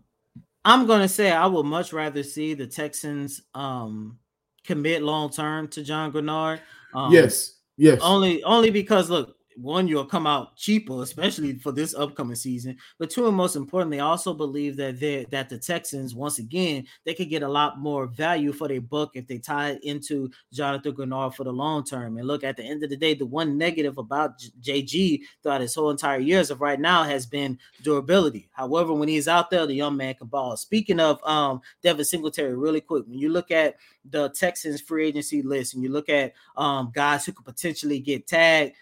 I'm 0.66 0.86
gonna 0.86 1.08
say 1.08 1.32
I 1.32 1.46
would 1.46 1.66
much 1.66 1.94
rather 1.94 2.24
see 2.24 2.54
the 2.54 2.68
Texans 2.68 3.42
um 3.56 4.20
commit 4.66 5.02
long 5.02 5.30
term 5.30 5.70
to 5.70 5.82
John 5.82 6.12
Greenard. 6.12 6.60
Um, 6.94 7.14
yes, 7.14 7.56
yes. 7.78 8.00
only 8.02 8.44
only 8.44 8.70
because 8.70 9.10
look, 9.10 9.37
one, 9.58 9.88
you'll 9.88 10.06
come 10.06 10.28
out 10.28 10.56
cheaper, 10.56 11.02
especially 11.02 11.58
for 11.58 11.72
this 11.72 11.96
upcoming 11.96 12.36
season. 12.36 12.78
But 13.00 13.10
two, 13.10 13.28
and 13.28 13.36
most 13.36 13.56
importantly, 13.56 14.00
I 14.00 14.06
also 14.06 14.34
believe 14.34 14.78
that 14.78 15.00
they 15.00 15.26
that 15.32 15.50
the 15.50 15.58
Texans, 15.58 16.14
once 16.14 16.40
again, 16.40 16.86
they 17.06 17.14
could 17.14 17.30
get 17.30 17.44
a 17.44 17.48
lot 17.48 17.80
more 17.80 18.08
value 18.08 18.54
for 18.54 18.68
their 18.68 18.82
buck 18.82 19.12
if 19.16 19.28
they 19.28 19.40
tie 19.40 19.72
it 19.72 19.84
into 19.84 20.30
Jonathan 20.54 20.94
Greenard 20.94 21.34
for 21.34 21.44
the 21.44 21.52
long 21.52 21.84
term. 21.84 22.18
And 22.18 22.28
look, 22.28 22.44
at 22.44 22.58
the 22.58 22.64
end 22.64 22.84
of 22.84 22.90
the 22.90 22.98
day, 22.98 23.14
the 23.14 23.26
one 23.26 23.58
negative 23.58 23.98
about 23.98 24.40
JG 24.62 25.22
throughout 25.42 25.62
his 25.62 25.76
whole 25.76 25.90
entire 25.90 26.20
years 26.20 26.52
of 26.52 26.62
right 26.62 26.80
now 26.80 27.04
has 27.04 27.26
been 27.26 27.58
durability. 27.84 28.50
However, 28.54 28.94
when 28.94 29.10
he's 29.10 29.28
out 29.28 29.50
there, 29.50 29.66
the 29.66 29.74
young 29.74 29.98
man 29.98 30.14
can 30.16 30.28
ball. 30.28 30.56
Speaking 30.58 31.00
of 31.00 31.20
um 31.24 31.62
Devin 31.82 32.06
Singletary, 32.06 32.56
really 32.56 32.82
quick, 32.82 33.06
when 33.08 33.20
you 33.20 33.30
look 33.30 33.52
at 33.52 33.76
the 34.10 34.30
Texans 34.30 34.82
free 34.82 35.08
agency 35.08 35.42
list 35.42 35.74
and 35.74 35.84
you 35.84 35.90
look 35.90 36.10
at 36.10 36.34
um 36.56 36.92
guys 36.94 37.26
who 37.26 37.32
could 37.32 37.46
potentially 37.46 38.00
get 38.00 38.28
tagged 38.28 38.76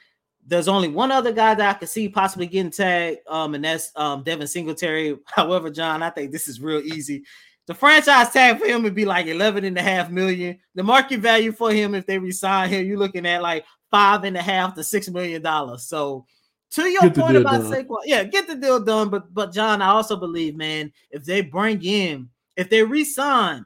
there's 0.45 0.67
only 0.67 0.88
one 0.88 1.12
other 1.12 1.31
guy 1.31 1.55
that 1.55 1.75
I 1.75 1.77
could 1.77 1.89
see 1.89 2.08
possibly 2.08 2.47
getting 2.47 2.71
tagged, 2.71 3.19
um, 3.27 3.55
and 3.55 3.63
that's 3.63 3.91
um 3.95 4.23
Devin 4.23 4.47
Singletary. 4.47 5.17
However, 5.25 5.69
John, 5.69 6.03
I 6.03 6.10
think 6.10 6.31
this 6.31 6.47
is 6.47 6.62
real 6.62 6.81
easy. 6.81 7.23
The 7.67 7.73
franchise 7.73 8.29
tag 8.29 8.60
for 8.60 8.67
him 8.67 8.84
would 8.84 8.93
be 8.93 9.05
like 9.05 9.25
11 9.25 9.65
and 9.65 9.77
a 9.77 9.81
half 9.81 10.12
million. 10.12 10.60
The 10.75 10.84
market 10.84 11.19
value 11.19 11.51
for 11.51 11.71
him, 11.71 11.95
if 11.95 12.05
they 12.05 12.19
resign 12.19 12.69
him, 12.69 12.86
you're 12.86 12.99
looking 12.99 13.25
at 13.25 13.41
like 13.41 13.65
five 13.89 14.23
and 14.23 14.38
a 14.38 14.41
half 14.41 14.75
to 14.75 14.84
six 14.84 15.10
million 15.10 15.41
dollars. 15.41 15.88
So 15.88 16.27
to 16.71 16.84
your 16.84 17.03
Get 17.03 17.15
point 17.15 17.38
about 17.38 17.62
done. 17.62 17.71
Saquon, 17.71 18.01
yeah, 18.05 18.23
get 18.23 18.47
the 18.47 18.55
deal 18.55 18.79
done. 18.79 19.10
But 19.10 19.34
but 19.34 19.51
John, 19.51 19.81
I 19.81 19.88
also 19.88 20.15
believe, 20.15 20.55
man, 20.55 20.91
if 21.10 21.23
they 21.25 21.41
bring 21.41 21.84
in, 21.84 22.29
if 22.55 22.69
they 22.69 22.84
resign 22.84 23.65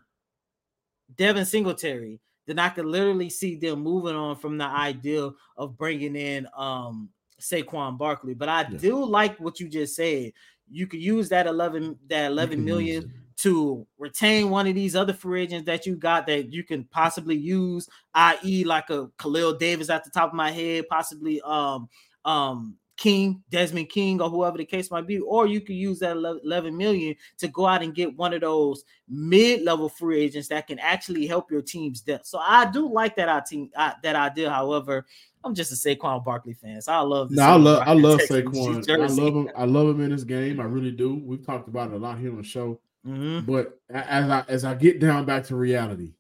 Devin 1.16 1.46
Singletary, 1.46 2.20
then 2.50 2.60
I 2.60 2.70
could 2.70 2.86
literally 2.86 3.30
see 3.30 3.56
them 3.56 3.82
moving 3.82 4.16
on 4.16 4.36
from 4.38 4.58
the 4.58 4.66
idea 4.66 5.32
of 5.58 5.78
bringing 5.78 6.16
in 6.16 6.48
um 6.56 7.10
Saquon 7.40 7.98
Barkley. 7.98 8.34
But 8.34 8.50
I 8.50 8.64
Yeah. 8.68 8.78
do 8.80 9.04
like 9.06 9.38
what 9.40 9.60
you 9.60 9.70
just 9.70 9.96
said. 9.96 10.34
You 10.70 10.88
could 10.88 11.02
use 11.02 11.30
that 11.30 11.48
11 11.48 11.98
that 12.08 12.26
You 12.26 12.32
11 12.32 12.56
can 12.56 12.66
million 12.66 13.06
to 13.38 13.88
retain 13.98 14.50
one 14.50 14.68
of 14.68 14.76
these 14.76 14.96
other 14.96 15.14
free 15.14 15.44
agents 15.44 15.66
that 15.66 15.86
you 15.86 15.96
got 15.96 16.28
that 16.28 16.52
you 16.52 16.64
can 16.64 16.84
possibly 16.86 17.38
use, 17.38 17.88
i.e., 18.14 18.66
like 18.66 18.90
a 18.90 19.10
Khalil 19.18 19.54
Davis 19.58 19.90
at 19.90 20.04
the 20.04 20.10
top 20.12 20.30
of 20.30 20.36
my 20.36 20.52
head, 20.52 20.90
possibly 20.90 21.40
um 21.42 21.88
um 22.26 22.78
King, 23.00 23.42
Desmond 23.50 23.88
King, 23.88 24.22
or 24.22 24.30
whoever 24.30 24.58
the 24.58 24.66
case 24.66 24.92
might 24.92 25.08
be, 25.08 25.20
or 25.20 25.48
you 25.48 25.62
could 25.62 25.78
use 25.78 26.00
that 26.00 26.18
11 26.18 26.76
million 26.76 27.16
to 27.38 27.48
go 27.48 27.66
out 27.66 27.82
and 27.82 27.96
get 27.96 28.16
one 28.18 28.34
of 28.34 28.42
those 28.42 28.84
mid-level 29.08 29.88
free 29.88 30.20
agents 30.20 30.50
that 30.50 30.68
can 30.68 30.80
actually 30.80 31.26
help 31.26 31.50
your 31.50 31.62
team's 31.62 32.02
depth. 32.02 32.28
So 32.28 32.40
I 32.40 32.70
do 32.70 32.92
like 32.92 33.16
that 33.16 33.30
I 33.30 33.40
team 33.40 33.72
I, 33.76 33.94
that 34.04 34.18
idea. 34.18 34.50
However, 34.50 35.06
I'm 35.46 35.56
just 35.56 35.72
a 35.72 35.76
Saquon 35.76 36.26
Barkley 36.26 36.54
fan. 36.54 36.82
So 36.82 36.92
I 36.92 37.00
love. 37.00 37.32
No, 37.32 37.42
I 37.42 37.56
love 37.56 37.84
I 37.88 37.94
love 37.94 38.20
Saquon. 38.20 38.90
I 38.90 39.08
love 39.08 39.34
him. 39.34 39.50
I 39.56 39.64
love 39.64 39.88
him 39.88 40.02
in 40.02 40.10
this 40.10 40.26
game. 40.26 40.60
I 40.60 40.66
really 40.66 40.92
do. 40.92 41.16
We've 41.16 41.46
talked 41.46 41.70
about 41.70 41.92
it 41.92 41.94
a 41.94 41.98
lot 41.98 42.20
here 42.20 42.32
on 42.32 42.38
the 42.38 42.44
show. 42.44 42.82
Mm-hmm. 43.08 43.50
But 43.50 43.80
as 43.90 44.30
I 44.30 44.44
as 44.50 44.66
I 44.66 44.76
get 44.76 45.00
down 45.00 45.24
back 45.24 45.46
to 45.46 45.56
reality, 45.56 46.16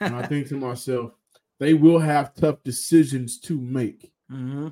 I 0.00 0.26
think 0.26 0.48
to 0.48 0.56
myself, 0.56 1.12
they 1.60 1.74
will 1.74 2.00
have 2.00 2.34
tough 2.34 2.64
decisions 2.64 3.38
to 3.40 3.56
make. 3.56 4.12
Mm-hmm 4.28 4.68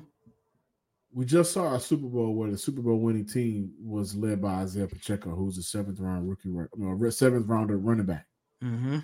we 1.17 1.25
just 1.25 1.51
saw 1.51 1.73
a 1.73 1.79
Super 1.79 2.05
Bowl 2.05 2.35
where 2.35 2.51
the 2.51 2.57
Super 2.59 2.83
Bowl 2.83 2.99
winning 2.99 3.25
team 3.25 3.71
was 3.81 4.15
led 4.15 4.39
by 4.39 4.49
Isaiah 4.61 4.85
Pacheco, 4.85 5.31
who's 5.31 5.57
a 5.57 5.63
seventh 5.63 5.99
round 5.99 6.29
rookie, 6.29 6.51
right? 6.51 6.69
no, 6.77 7.09
seventh 7.09 7.47
rounder 7.47 7.79
running 7.79 8.05
back. 8.05 8.27
Mm-hmm. 8.63 8.99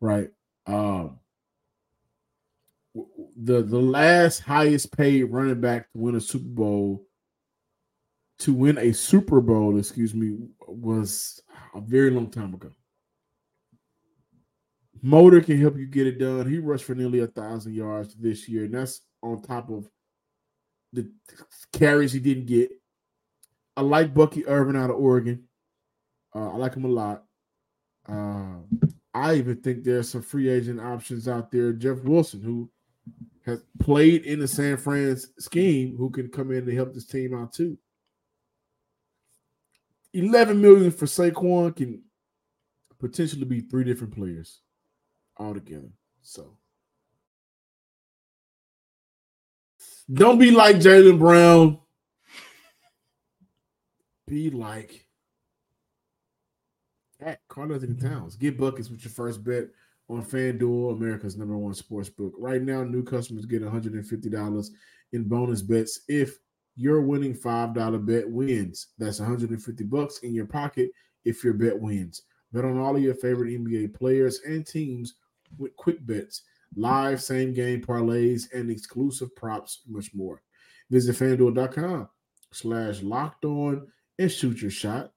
Right. 0.00 0.30
Um, 0.66 1.20
the 3.36 3.62
the 3.62 3.78
last 3.78 4.40
highest 4.40 4.96
paid 4.96 5.22
running 5.22 5.60
back 5.60 5.82
to 5.92 5.98
win 5.98 6.16
a 6.16 6.20
Super 6.20 6.48
Bowl 6.48 7.06
to 8.40 8.52
win 8.52 8.76
a 8.78 8.90
Super 8.92 9.40
Bowl, 9.40 9.78
excuse 9.78 10.14
me, 10.14 10.38
was 10.66 11.40
a 11.76 11.80
very 11.80 12.10
long 12.10 12.28
time 12.28 12.54
ago. 12.54 12.72
Motor 15.00 15.40
can 15.42 15.60
help 15.60 15.76
you 15.76 15.86
get 15.86 16.08
it 16.08 16.18
done. 16.18 16.50
He 16.50 16.58
rushed 16.58 16.86
for 16.86 16.96
nearly 16.96 17.20
a 17.20 17.28
thousand 17.28 17.74
yards 17.74 18.16
this 18.16 18.48
year, 18.48 18.64
and 18.64 18.74
that's 18.74 19.02
on 19.22 19.42
top 19.42 19.70
of 19.70 19.88
the 20.92 21.10
carries 21.72 22.12
he 22.12 22.20
didn't 22.20 22.46
get. 22.46 22.70
I 23.76 23.80
like 23.82 24.14
Bucky 24.14 24.46
Irving 24.46 24.76
out 24.76 24.90
of 24.90 24.96
Oregon. 24.96 25.44
Uh, 26.34 26.50
I 26.50 26.56
like 26.56 26.74
him 26.74 26.84
a 26.84 26.88
lot. 26.88 27.24
Uh, 28.08 28.56
I 29.14 29.34
even 29.34 29.56
think 29.56 29.84
there's 29.84 30.08
some 30.08 30.22
free 30.22 30.48
agent 30.48 30.80
options 30.80 31.28
out 31.28 31.50
there. 31.50 31.72
Jeff 31.72 31.98
Wilson, 32.02 32.42
who 32.42 32.70
has 33.44 33.62
played 33.78 34.24
in 34.24 34.38
the 34.38 34.48
San 34.48 34.76
Fran 34.76 35.16
scheme, 35.38 35.96
who 35.96 36.10
can 36.10 36.28
come 36.28 36.50
in 36.50 36.68
and 36.68 36.72
help 36.72 36.94
this 36.94 37.06
team 37.06 37.34
out 37.34 37.52
too. 37.52 37.78
11 40.14 40.60
million 40.60 40.90
for 40.90 41.06
Saquon 41.06 41.74
can 41.74 42.02
potentially 42.98 43.44
be 43.44 43.60
three 43.60 43.84
different 43.84 44.14
players 44.14 44.60
altogether. 45.38 45.90
So 46.22 46.56
Don't 50.12 50.38
be 50.38 50.50
like 50.50 50.76
Jaylen 50.76 51.18
Brown. 51.18 51.78
Be 54.26 54.50
like 54.50 55.06
at 57.20 57.40
Karl-Anthony 57.48 57.94
Towns. 57.94 58.36
Get 58.36 58.58
buckets 58.58 58.90
with 58.90 59.04
your 59.04 59.12
first 59.12 59.42
bet 59.42 59.68
on 60.08 60.22
FanDuel, 60.22 60.92
America's 60.92 61.36
number 61.36 61.56
one 61.56 61.74
sports 61.74 62.08
book. 62.08 62.34
Right 62.36 62.60
now, 62.62 62.82
new 62.82 63.02
customers 63.02 63.46
get 63.46 63.62
$150 63.62 64.70
in 65.12 65.24
bonus 65.24 65.62
bets 65.62 66.00
if 66.08 66.38
your 66.76 67.00
winning 67.02 67.34
$5 67.34 68.06
bet 68.06 68.28
wins. 68.28 68.88
That's 68.98 69.20
150 69.20 69.84
bucks 69.84 70.18
in 70.18 70.34
your 70.34 70.46
pocket 70.46 70.90
if 71.24 71.44
your 71.44 71.54
bet 71.54 71.78
wins. 71.78 72.22
Bet 72.52 72.64
on 72.64 72.78
all 72.78 72.96
of 72.96 73.02
your 73.02 73.14
favorite 73.14 73.50
NBA 73.50 73.94
players 73.94 74.40
and 74.46 74.66
teams 74.66 75.14
with 75.58 75.74
quick 75.76 76.04
bets 76.06 76.42
live 76.76 77.22
same 77.22 77.52
game 77.52 77.82
parlays, 77.82 78.52
and 78.52 78.70
exclusive 78.70 79.34
props, 79.36 79.82
much 79.88 80.14
more. 80.14 80.42
Visit 80.90 81.16
fanduel.com 81.16 82.08
slash 82.52 83.02
locked 83.02 83.44
on 83.44 83.86
and 84.18 84.30
shoot 84.30 84.60
your 84.60 84.70
shot. 84.70 85.12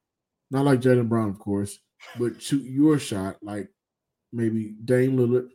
Not 0.51 0.65
like 0.65 0.81
Jaylen 0.81 1.09
Brown, 1.09 1.29
of 1.29 1.39
course, 1.39 1.79
but 2.17 2.41
shoot 2.41 2.63
your 2.63 2.99
shot 2.99 3.37
like 3.41 3.69
maybe 4.31 4.75
Dame 4.85 5.17
Lillard 5.17 5.49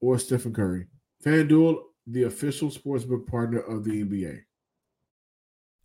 or 0.00 0.18
Stephen 0.18 0.52
Curry. 0.52 0.86
FanDuel, 1.24 1.80
the 2.06 2.24
official 2.24 2.68
sportsbook 2.68 3.26
partner 3.26 3.60
of 3.60 3.84
the 3.84 4.04
NBA. 4.04 4.40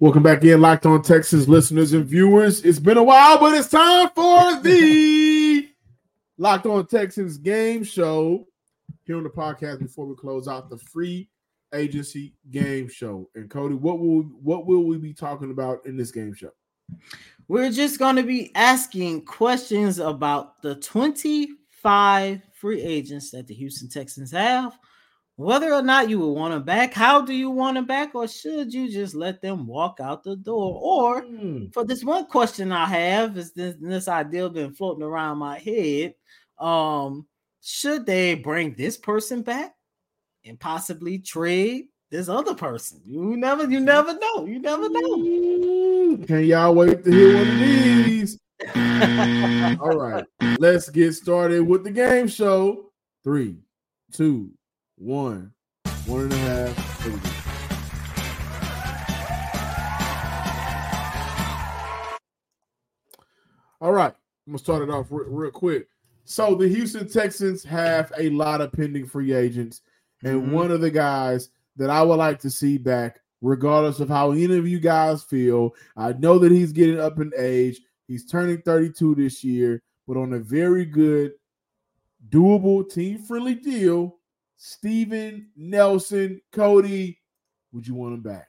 Welcome 0.00 0.22
back 0.22 0.42
in, 0.44 0.62
Locked 0.62 0.86
On 0.86 1.02
Texas 1.02 1.46
listeners 1.46 1.92
and 1.92 2.06
viewers. 2.06 2.64
It's 2.64 2.78
been 2.78 2.96
a 2.96 3.02
while, 3.02 3.38
but 3.38 3.54
it's 3.54 3.68
time 3.68 4.08
for 4.14 4.58
the 4.62 5.68
Locked 6.38 6.64
On 6.64 6.86
Texans 6.86 7.36
game 7.36 7.84
show 7.84 8.48
here 9.04 9.18
on 9.18 9.24
the 9.24 9.28
podcast 9.28 9.80
before 9.80 10.06
we 10.06 10.14
close 10.14 10.48
out 10.48 10.70
the 10.70 10.78
free 10.78 11.28
agency 11.74 12.32
game 12.50 12.88
show. 12.88 13.28
And 13.34 13.50
Cody, 13.50 13.74
what 13.74 13.98
will 13.98 14.22
what 14.22 14.64
will 14.66 14.86
we 14.86 14.96
be 14.96 15.12
talking 15.12 15.50
about 15.50 15.84
in 15.84 15.98
this 15.98 16.10
game 16.10 16.32
show? 16.32 16.52
We're 17.46 17.70
just 17.70 17.98
going 17.98 18.16
to 18.16 18.22
be 18.22 18.52
asking 18.54 19.26
questions 19.26 19.98
about 19.98 20.62
the 20.62 20.76
25 20.76 22.40
free 22.54 22.80
agents 22.80 23.32
that 23.32 23.46
the 23.46 23.54
Houston 23.54 23.90
Texans 23.90 24.30
have 24.30 24.78
whether 25.40 25.72
or 25.72 25.80
not 25.80 26.10
you 26.10 26.18
would 26.18 26.32
want 26.32 26.52
them 26.52 26.64
back, 26.64 26.92
how 26.92 27.22
do 27.22 27.32
you 27.32 27.48
want 27.48 27.74
them 27.74 27.86
back, 27.86 28.14
or 28.14 28.28
should 28.28 28.74
you 28.74 28.90
just 28.90 29.14
let 29.14 29.40
them 29.40 29.66
walk 29.66 29.98
out 29.98 30.22
the 30.22 30.36
door? 30.36 30.78
Or 30.82 31.22
mm. 31.22 31.72
for 31.72 31.82
this 31.82 32.04
one 32.04 32.26
question 32.26 32.70
I 32.72 32.84
have 32.84 33.38
is 33.38 33.52
this, 33.52 33.74
this 33.80 34.06
idea 34.06 34.50
been 34.50 34.74
floating 34.74 35.02
around 35.02 35.38
my 35.38 35.58
head. 35.58 36.14
Um, 36.58 37.26
should 37.62 38.04
they 38.04 38.34
bring 38.34 38.74
this 38.74 38.98
person 38.98 39.40
back 39.40 39.74
and 40.44 40.60
possibly 40.60 41.18
trade 41.18 41.86
this 42.10 42.28
other 42.28 42.54
person? 42.54 43.00
You 43.06 43.34
never, 43.38 43.64
you 43.64 43.80
never 43.80 44.12
know. 44.12 44.44
You 44.44 44.58
never 44.58 44.90
know. 44.90 46.18
Can 46.26 46.44
y'all 46.44 46.74
wait 46.74 47.02
to 47.02 47.10
hear 47.10 47.36
one 47.38 47.48
of 47.48 47.58
these? 47.60 48.38
All 49.80 49.96
right, 49.96 50.26
let's 50.58 50.90
get 50.90 51.14
started 51.14 51.62
with 51.62 51.82
the 51.82 51.90
game 51.90 52.28
show. 52.28 52.90
Three, 53.24 53.56
two, 54.12 54.50
one, 55.00 55.50
one 56.04 56.24
and 56.24 56.32
a 56.32 56.36
half. 56.36 56.90
All 63.80 63.92
right, 63.92 64.12
I'm 64.12 64.52
gonna 64.52 64.58
start 64.58 64.82
it 64.82 64.90
off 64.90 65.06
real, 65.10 65.30
real 65.30 65.50
quick. 65.50 65.88
So 66.26 66.54
the 66.54 66.68
Houston 66.68 67.08
Texans 67.08 67.64
have 67.64 68.12
a 68.18 68.28
lot 68.28 68.60
of 68.60 68.72
pending 68.72 69.06
free 69.06 69.32
agents, 69.32 69.80
and 70.22 70.42
mm-hmm. 70.42 70.52
one 70.52 70.70
of 70.70 70.82
the 70.82 70.90
guys 70.90 71.48
that 71.76 71.88
I 71.88 72.02
would 72.02 72.16
like 72.16 72.38
to 72.40 72.50
see 72.50 72.76
back, 72.76 73.20
regardless 73.40 74.00
of 74.00 74.10
how 74.10 74.32
any 74.32 74.58
of 74.58 74.68
you 74.68 74.80
guys 74.80 75.22
feel, 75.22 75.74
I 75.96 76.12
know 76.12 76.38
that 76.38 76.52
he's 76.52 76.72
getting 76.72 77.00
up 77.00 77.18
in 77.18 77.32
age. 77.38 77.80
He's 78.06 78.26
turning 78.26 78.60
32 78.60 79.14
this 79.14 79.42
year, 79.42 79.82
but 80.06 80.18
on 80.18 80.34
a 80.34 80.40
very 80.40 80.84
good, 80.84 81.32
doable, 82.28 82.92
team-friendly 82.92 83.54
deal 83.54 84.19
Steven 84.62 85.48
Nelson, 85.56 86.38
Cody, 86.52 87.18
would 87.72 87.86
you 87.88 87.94
want 87.94 88.12
him 88.12 88.20
back? 88.20 88.48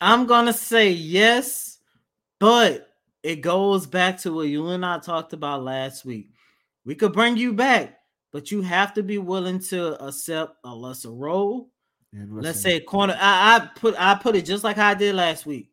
I'm 0.00 0.26
gonna 0.26 0.52
say 0.52 0.90
yes, 0.92 1.80
but 2.38 2.86
it 3.24 3.40
goes 3.40 3.88
back 3.88 4.18
to 4.20 4.32
what 4.32 4.46
you 4.46 4.68
and 4.68 4.86
I 4.86 5.00
talked 5.00 5.32
about 5.32 5.64
last 5.64 6.04
week. 6.04 6.30
We 6.84 6.94
could 6.94 7.12
bring 7.12 7.36
you 7.36 7.52
back, 7.54 7.98
but 8.32 8.52
you 8.52 8.62
have 8.62 8.94
to 8.94 9.02
be 9.02 9.18
willing 9.18 9.58
to 9.64 10.00
accept 10.00 10.54
a 10.62 10.72
lesser 10.72 11.10
role. 11.10 11.72
Let's 12.12 12.60
say 12.60 12.78
corner. 12.78 13.18
I, 13.20 13.56
I 13.56 13.66
put 13.74 13.96
I 13.98 14.14
put 14.14 14.36
it 14.36 14.44
just 14.44 14.62
like 14.62 14.78
I 14.78 14.94
did 14.94 15.16
last 15.16 15.44
week. 15.44 15.72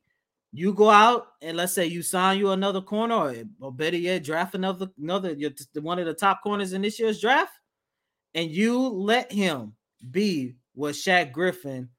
You 0.51 0.73
go 0.73 0.89
out 0.89 1.27
and 1.43 1.55
let's 1.55 1.73
say 1.73 1.85
you 1.85 2.01
sign 2.01 2.39
you 2.39 2.49
another 2.49 2.81
corner, 2.81 3.15
or, 3.15 3.35
or 3.59 3.71
better 3.71 3.97
yet, 3.97 4.23
draft 4.23 4.55
another 4.55 4.89
another 4.99 5.35
one 5.75 5.99
of 5.99 6.07
the 6.07 6.15
top 6.15 6.41
corners 6.41 6.73
in 6.73 6.81
this 6.81 6.99
year's 6.99 7.21
draft 7.21 7.53
and 8.35 8.49
you 8.49 8.79
let 8.79 9.31
him 9.31 9.73
be 10.11 10.55
what 10.73 10.95
Shaq 10.95 11.31
Griffin 11.31 11.89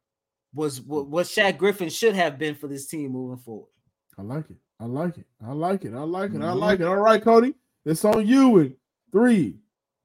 was 0.52 0.80
what, 0.80 1.08
what 1.08 1.26
Shaq 1.26 1.56
Griffin 1.58 1.88
should 1.88 2.14
have 2.14 2.38
been 2.38 2.54
for 2.54 2.68
this 2.68 2.86
team 2.86 3.12
moving 3.12 3.38
forward. 3.38 3.70
I 4.18 4.22
like 4.22 4.50
it. 4.50 4.56
I 4.80 4.84
like 4.86 5.18
it. 5.18 5.26
I 5.44 5.52
like 5.52 5.84
it. 5.84 5.94
I 5.94 6.02
like 6.02 6.32
it. 6.32 6.40
I 6.42 6.46
Mhm. 6.46 6.58
like 6.58 6.80
it. 6.80 6.86
All 6.86 6.96
right, 6.96 7.22
Cody. 7.22 7.54
It's 7.84 8.04
on 8.04 8.26
you 8.26 8.58
in 8.58 8.76
three, 9.12 9.58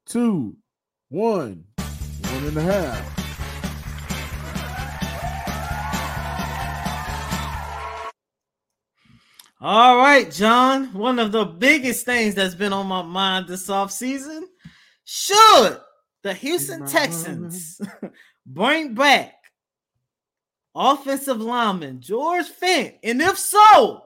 two, 0.06 0.56
one, 1.10 1.66
one 1.78 2.44
and 2.46 2.58
a 2.58 2.62
half. 2.62 3.16
All 9.62 9.98
right, 9.98 10.32
John. 10.32 10.94
One 10.94 11.20
of 11.20 11.32
the 11.32 11.44
biggest 11.46 12.06
things 12.06 12.36
that's 12.36 12.56
been 12.56 12.72
on 12.72 12.88
my 12.88 13.02
mind 13.02 13.48
this 13.48 13.68
offseason 13.68 14.44
should 15.04 15.80
the 16.24 16.34
Houston 16.34 16.86
Texans 16.86 17.82
bring 18.46 18.94
back 18.94 19.36
offensive 20.76 21.42
lineman 21.42 22.02
George 22.02 22.46
Fant? 22.62 22.96
And 23.04 23.22
if 23.22 23.38
so, 23.38 24.04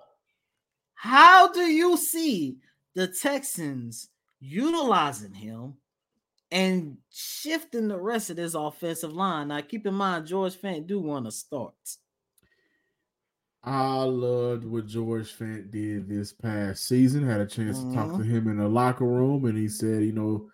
how 0.93 1.52
do 1.52 1.62
you 1.62 1.97
see 1.97 2.58
the 2.95 3.08
Texans 3.08 4.10
utilizing 4.39 5.34
him 5.34 5.76
and 6.52 6.97
shifting 7.12 7.88
the 7.88 7.99
rest 7.99 8.30
of 8.30 8.36
this 8.36 8.54
offensive 8.54 9.13
line? 9.13 9.49
Now, 9.49 9.62
keep 9.62 9.86
in 9.86 9.93
mind, 9.93 10.28
George 10.28 10.56
Fant 10.56 10.88
do 10.88 10.99
want 10.99 11.26
to 11.26 11.32
start. 11.32 11.73
I 13.65 14.04
loved 14.04 14.65
what 14.65 14.88
George 14.88 15.38
Fant 15.38 15.71
did 15.71 16.10
this 16.10 16.34
past 16.34 16.86
season. 16.86 17.26
Had 17.26 17.39
a 17.39 17.45
chance 17.45 17.80
to 17.80 17.93
talk 17.93 18.08
mm-hmm. 18.08 18.21
to 18.21 18.23
him 18.23 18.47
in 18.49 18.58
the 18.58 18.67
locker 18.67 19.06
room, 19.06 19.45
and 19.45 19.58
he 19.58 19.69
said, 19.69 20.04
you 20.04 20.12
know, 20.12 20.49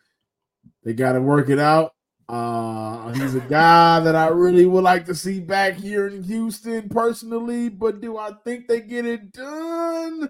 they 0.84 0.94
got 0.94 1.14
to 1.14 1.22
work 1.22 1.50
it 1.50 1.60
out. 1.60 1.94
Uh, 2.28 3.12
he's 3.14 3.34
a 3.34 3.40
guy 3.40 4.00
that 4.02 4.16
I 4.16 4.28
really 4.28 4.66
would 4.68 4.84
like 4.84 5.06
to 5.06 5.16
see 5.16 5.40
back 5.40 5.74
here 5.74 6.08
in 6.08 6.22
Houston 6.24 6.88
personally, 6.88 7.70
but 7.70 8.02
do 8.02 8.18
I 8.18 8.34
think 8.44 8.68
they 8.68 8.82
get 8.82 9.06
it 9.06 9.32
done? 9.32 10.30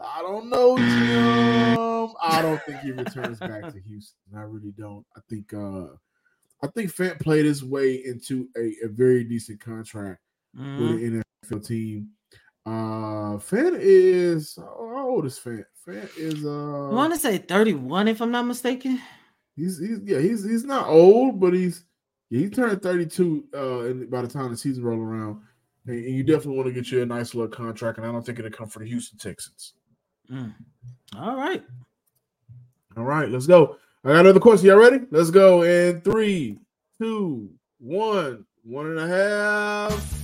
I 0.00 0.22
don't 0.22 0.48
know, 0.50 0.76
Jim. 0.76 2.14
I 2.22 2.42
don't 2.42 2.60
think 2.62 2.80
he 2.80 2.90
returns 2.90 3.38
back 3.38 3.62
to 3.72 3.80
Houston. 3.86 4.18
I 4.36 4.40
really 4.40 4.72
don't. 4.76 5.04
I 5.16 5.20
think 5.28 5.52
uh 5.54 5.86
I 6.62 6.66
think 6.74 6.90
Fant 6.94 7.20
played 7.20 7.44
his 7.46 7.64
way 7.64 7.94
into 8.04 8.48
a, 8.56 8.74
a 8.84 8.88
very 8.88 9.24
decent 9.24 9.60
contract 9.60 10.20
Mhm. 10.58 10.80
with 10.80 10.90
an 11.02 11.22
NFL 11.44 11.66
team. 11.66 12.08
Uh 12.66 13.36
Fant 13.38 13.76
is 13.78 14.56
how 14.58 15.06
old 15.08 15.26
is 15.26 15.38
Fant? 15.38 15.64
Fant 15.86 16.08
is 16.16 16.44
uh 16.44 16.88
I 16.90 16.94
want 16.94 17.12
to 17.14 17.20
say 17.20 17.38
31, 17.38 18.08
if 18.08 18.20
I'm 18.20 18.30
not 18.30 18.46
mistaken. 18.46 19.00
He's 19.60 19.78
he's 19.78 19.98
yeah, 20.04 20.18
he's 20.18 20.44
he's 20.44 20.64
not 20.64 20.86
old, 20.86 21.38
but 21.38 21.52
he's 21.52 21.84
he 22.30 22.48
turned 22.48 22.82
32 22.82 23.44
uh 23.54 23.92
by 24.06 24.22
the 24.22 24.28
time 24.28 24.50
the 24.50 24.56
season 24.56 24.84
roll 24.84 25.00
around. 25.00 25.40
And, 25.86 25.96
and 26.04 26.14
you 26.14 26.22
definitely 26.22 26.56
want 26.56 26.68
to 26.68 26.74
get 26.74 26.90
you 26.90 27.02
a 27.02 27.06
nice 27.06 27.34
little 27.34 27.50
contract, 27.50 27.98
and 27.98 28.06
I 28.06 28.12
don't 28.12 28.24
think 28.24 28.38
it'll 28.38 28.50
come 28.50 28.68
for 28.68 28.80
the 28.80 28.86
Houston 28.86 29.18
Texans. 29.18 29.74
Mm. 30.30 30.54
All 31.16 31.36
right. 31.36 31.64
All 32.96 33.04
right, 33.04 33.28
let's 33.28 33.46
go. 33.46 33.76
I 34.04 34.08
got 34.08 34.20
another 34.20 34.40
question. 34.40 34.68
Y'all 34.68 34.78
ready? 34.78 35.00
Let's 35.10 35.30
go 35.30 35.62
in 35.62 36.00
three, 36.02 36.58
two, 36.98 37.50
one, 37.78 38.44
one 38.62 38.86
and 38.86 38.98
a 38.98 39.06
half. 39.06 40.16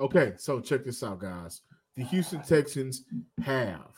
Okay, 0.00 0.34
so 0.36 0.60
check 0.60 0.84
this 0.84 1.02
out, 1.02 1.18
guys. 1.18 1.62
The 1.96 2.04
Houston 2.04 2.42
Texans 2.42 3.04
have 3.42 3.92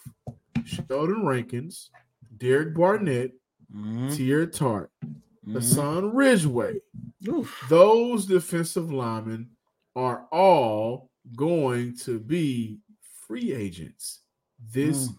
Sheldon 0.65 1.25
Rankins, 1.25 1.91
Derek 2.37 2.75
Barnett, 2.75 3.33
Mhm. 3.73 4.11
Teair 4.11 4.47
Tart, 4.53 4.91
Mhm. 5.03 5.53
Hassan 5.55 6.15
Ridgeway, 6.15 6.81
Oof. 7.27 7.65
those 7.69 8.27
defensive 8.27 8.93
linemen 8.93 9.51
are 9.95 10.27
all 10.31 11.11
going 11.35 11.97
to 11.99 12.19
be 12.21 12.81
free 13.01 13.53
agents 13.53 14.23
this 14.59 15.09
Mm. 15.09 15.19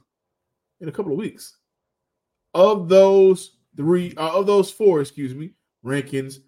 in 0.82 0.90
a 0.90 0.92
couple 0.92 1.12
of 1.12 1.18
weeks. 1.18 1.58
Of 2.54 2.90
those 2.90 3.58
three, 3.76 4.14
uh, 4.16 4.38
of 4.40 4.46
those 4.46 4.72
four, 4.72 5.02
excuse 5.02 5.34
me, 5.34 5.56
Rankins, 5.84 6.42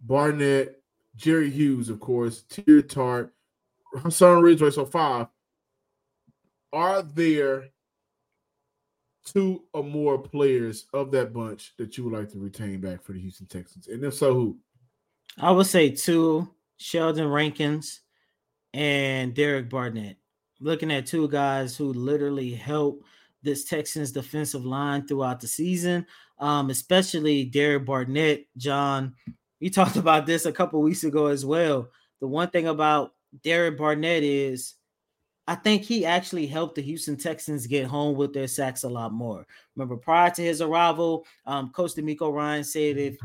Barnett, 0.00 0.82
Jerry 1.16 1.50
Hughes, 1.50 1.88
of 1.88 2.00
course, 2.00 2.44
Teair 2.44 2.88
Tart, 2.88 3.34
Hassan 3.94 4.42
Ridgeway, 4.42 4.70
so 4.70 4.84
five. 4.86 5.28
Are 6.74 7.02
there 7.02 7.68
two 9.24 9.62
or 9.72 9.84
more 9.84 10.18
players 10.18 10.86
of 10.92 11.12
that 11.12 11.32
bunch 11.32 11.72
that 11.78 11.96
you 11.96 12.04
would 12.04 12.12
like 12.12 12.32
to 12.32 12.38
retain 12.40 12.80
back 12.80 13.00
for 13.00 13.12
the 13.12 13.20
Houston 13.20 13.46
Texans? 13.46 13.86
And 13.86 14.02
if 14.04 14.14
so, 14.14 14.34
who? 14.34 14.58
I 15.38 15.52
would 15.52 15.66
say 15.66 15.90
two 15.90 16.48
Sheldon 16.76 17.28
Rankins 17.28 18.00
and 18.72 19.34
Derek 19.34 19.70
Barnett. 19.70 20.16
Looking 20.60 20.90
at 20.90 21.06
two 21.06 21.28
guys 21.28 21.76
who 21.76 21.92
literally 21.92 22.52
helped 22.52 23.04
this 23.42 23.64
Texans 23.64 24.10
defensive 24.10 24.64
line 24.64 25.06
throughout 25.06 25.40
the 25.40 25.46
season, 25.46 26.06
um, 26.40 26.70
especially 26.70 27.44
Derek 27.44 27.84
Barnett. 27.84 28.46
John, 28.56 29.14
we 29.60 29.70
talked 29.70 29.96
about 29.96 30.26
this 30.26 30.44
a 30.44 30.52
couple 30.52 30.82
weeks 30.82 31.04
ago 31.04 31.26
as 31.26 31.46
well. 31.46 31.88
The 32.20 32.26
one 32.26 32.50
thing 32.50 32.66
about 32.66 33.12
Derek 33.44 33.78
Barnett 33.78 34.24
is 34.24 34.74
I 35.46 35.54
think 35.54 35.82
he 35.82 36.06
actually 36.06 36.46
helped 36.46 36.76
the 36.76 36.82
Houston 36.82 37.16
Texans 37.16 37.66
get 37.66 37.86
home 37.86 38.16
with 38.16 38.32
their 38.32 38.48
sacks 38.48 38.84
a 38.84 38.88
lot 38.88 39.12
more. 39.12 39.46
Remember, 39.76 39.96
prior 39.96 40.30
to 40.30 40.42
his 40.42 40.62
arrival, 40.62 41.26
um, 41.46 41.70
Coach 41.70 41.94
DeMeco 41.94 42.32
Ryan 42.32 42.64
said 42.64 42.96
if 42.96 43.16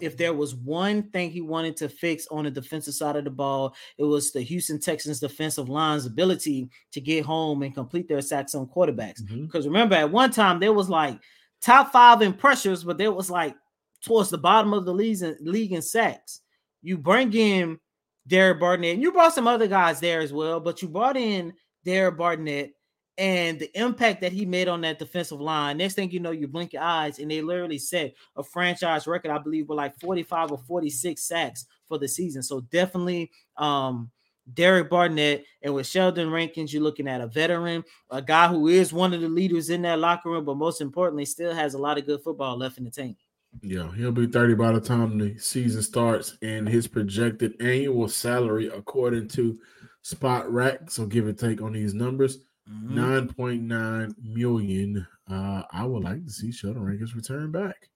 if 0.00 0.16
there 0.16 0.34
was 0.34 0.54
one 0.54 1.04
thing 1.04 1.30
he 1.30 1.40
wanted 1.40 1.74
to 1.78 1.88
fix 1.88 2.26
on 2.30 2.44
the 2.44 2.50
defensive 2.50 2.92
side 2.92 3.16
of 3.16 3.24
the 3.24 3.30
ball, 3.30 3.74
it 3.96 4.04
was 4.04 4.30
the 4.30 4.42
Houston 4.42 4.78
Texans 4.78 5.20
defensive 5.20 5.70
line's 5.70 6.04
ability 6.04 6.68
to 6.92 7.00
get 7.00 7.24
home 7.24 7.62
and 7.62 7.74
complete 7.74 8.06
their 8.06 8.20
sacks 8.20 8.54
on 8.54 8.66
quarterbacks. 8.66 9.26
Because 9.26 9.66
remember, 9.66 9.94
at 9.94 10.10
one 10.10 10.30
time 10.30 10.60
there 10.60 10.74
was 10.74 10.90
like 10.90 11.18
top 11.62 11.92
five 11.92 12.22
in 12.22 12.34
pressures, 12.34 12.84
but 12.84 12.98
there 12.98 13.12
was 13.12 13.30
like 13.30 13.56
towards 14.04 14.30
the 14.30 14.38
bottom 14.38 14.72
of 14.72 14.84
the 14.84 14.92
league 14.92 15.22
in, 15.22 15.36
league 15.40 15.72
in 15.72 15.82
sacks. 15.82 16.40
You 16.82 16.98
bring 16.98 17.32
in 17.32 17.80
Derek 18.26 18.60
Barnett, 18.60 18.94
and 18.94 19.02
you 19.02 19.12
brought 19.12 19.34
some 19.34 19.46
other 19.46 19.66
guys 19.66 20.00
there 20.00 20.20
as 20.20 20.32
well, 20.32 20.60
but 20.60 20.82
you 20.82 20.88
brought 20.88 21.16
in 21.16 21.52
Derek 21.84 22.16
Barnett 22.16 22.72
and 23.18 23.58
the 23.58 23.78
impact 23.78 24.20
that 24.20 24.32
he 24.32 24.44
made 24.44 24.68
on 24.68 24.82
that 24.82 24.98
defensive 24.98 25.40
line. 25.40 25.78
Next 25.78 25.94
thing 25.94 26.10
you 26.10 26.20
know, 26.20 26.32
you 26.32 26.48
blink 26.48 26.72
your 26.72 26.82
eyes, 26.82 27.18
and 27.18 27.30
they 27.30 27.40
literally 27.40 27.78
set 27.78 28.14
a 28.36 28.42
franchise 28.42 29.06
record, 29.06 29.30
I 29.30 29.38
believe, 29.38 29.68
with 29.68 29.76
like 29.76 29.98
45 30.00 30.52
or 30.52 30.58
46 30.58 31.22
sacks 31.22 31.66
for 31.88 31.98
the 31.98 32.08
season. 32.08 32.42
So 32.42 32.60
definitely 32.60 33.30
um 33.56 34.10
Derek 34.52 34.88
Barnett 34.88 35.44
and 35.62 35.74
with 35.74 35.86
Sheldon 35.86 36.30
Rankins, 36.30 36.72
you're 36.72 36.82
looking 36.82 37.08
at 37.08 37.20
a 37.20 37.26
veteran, 37.26 37.82
a 38.10 38.22
guy 38.22 38.46
who 38.48 38.68
is 38.68 38.92
one 38.92 39.12
of 39.12 39.20
the 39.20 39.28
leaders 39.28 39.70
in 39.70 39.82
that 39.82 39.98
locker 39.98 40.30
room, 40.30 40.44
but 40.44 40.56
most 40.56 40.80
importantly, 40.80 41.24
still 41.24 41.52
has 41.52 41.74
a 41.74 41.78
lot 41.78 41.98
of 41.98 42.06
good 42.06 42.22
football 42.22 42.56
left 42.56 42.78
in 42.78 42.84
the 42.84 42.90
tank. 42.90 43.16
Yeah, 43.62 43.92
he'll 43.94 44.12
be 44.12 44.26
30 44.26 44.54
by 44.54 44.72
the 44.72 44.80
time 44.80 45.18
the 45.18 45.38
season 45.38 45.82
starts, 45.82 46.36
and 46.42 46.68
his 46.68 46.86
projected 46.86 47.54
annual 47.60 48.08
salary, 48.08 48.68
according 48.68 49.28
to 49.28 49.58
Spotrac, 50.04 50.90
so 50.90 51.06
give 51.06 51.26
or 51.26 51.32
take 51.32 51.60
on 51.62 51.72
these 51.72 51.94
numbers, 51.94 52.38
Mhm. 52.70 52.90
9.9 52.94 54.14
million. 54.22 55.06
Uh, 55.28 55.62
I 55.72 55.84
would 55.84 56.04
like 56.04 56.24
to 56.24 56.30
see 56.32 56.52
Sheldon 56.52 56.82
Rankins 56.84 57.14
return 57.16 57.50
back. 57.50 57.88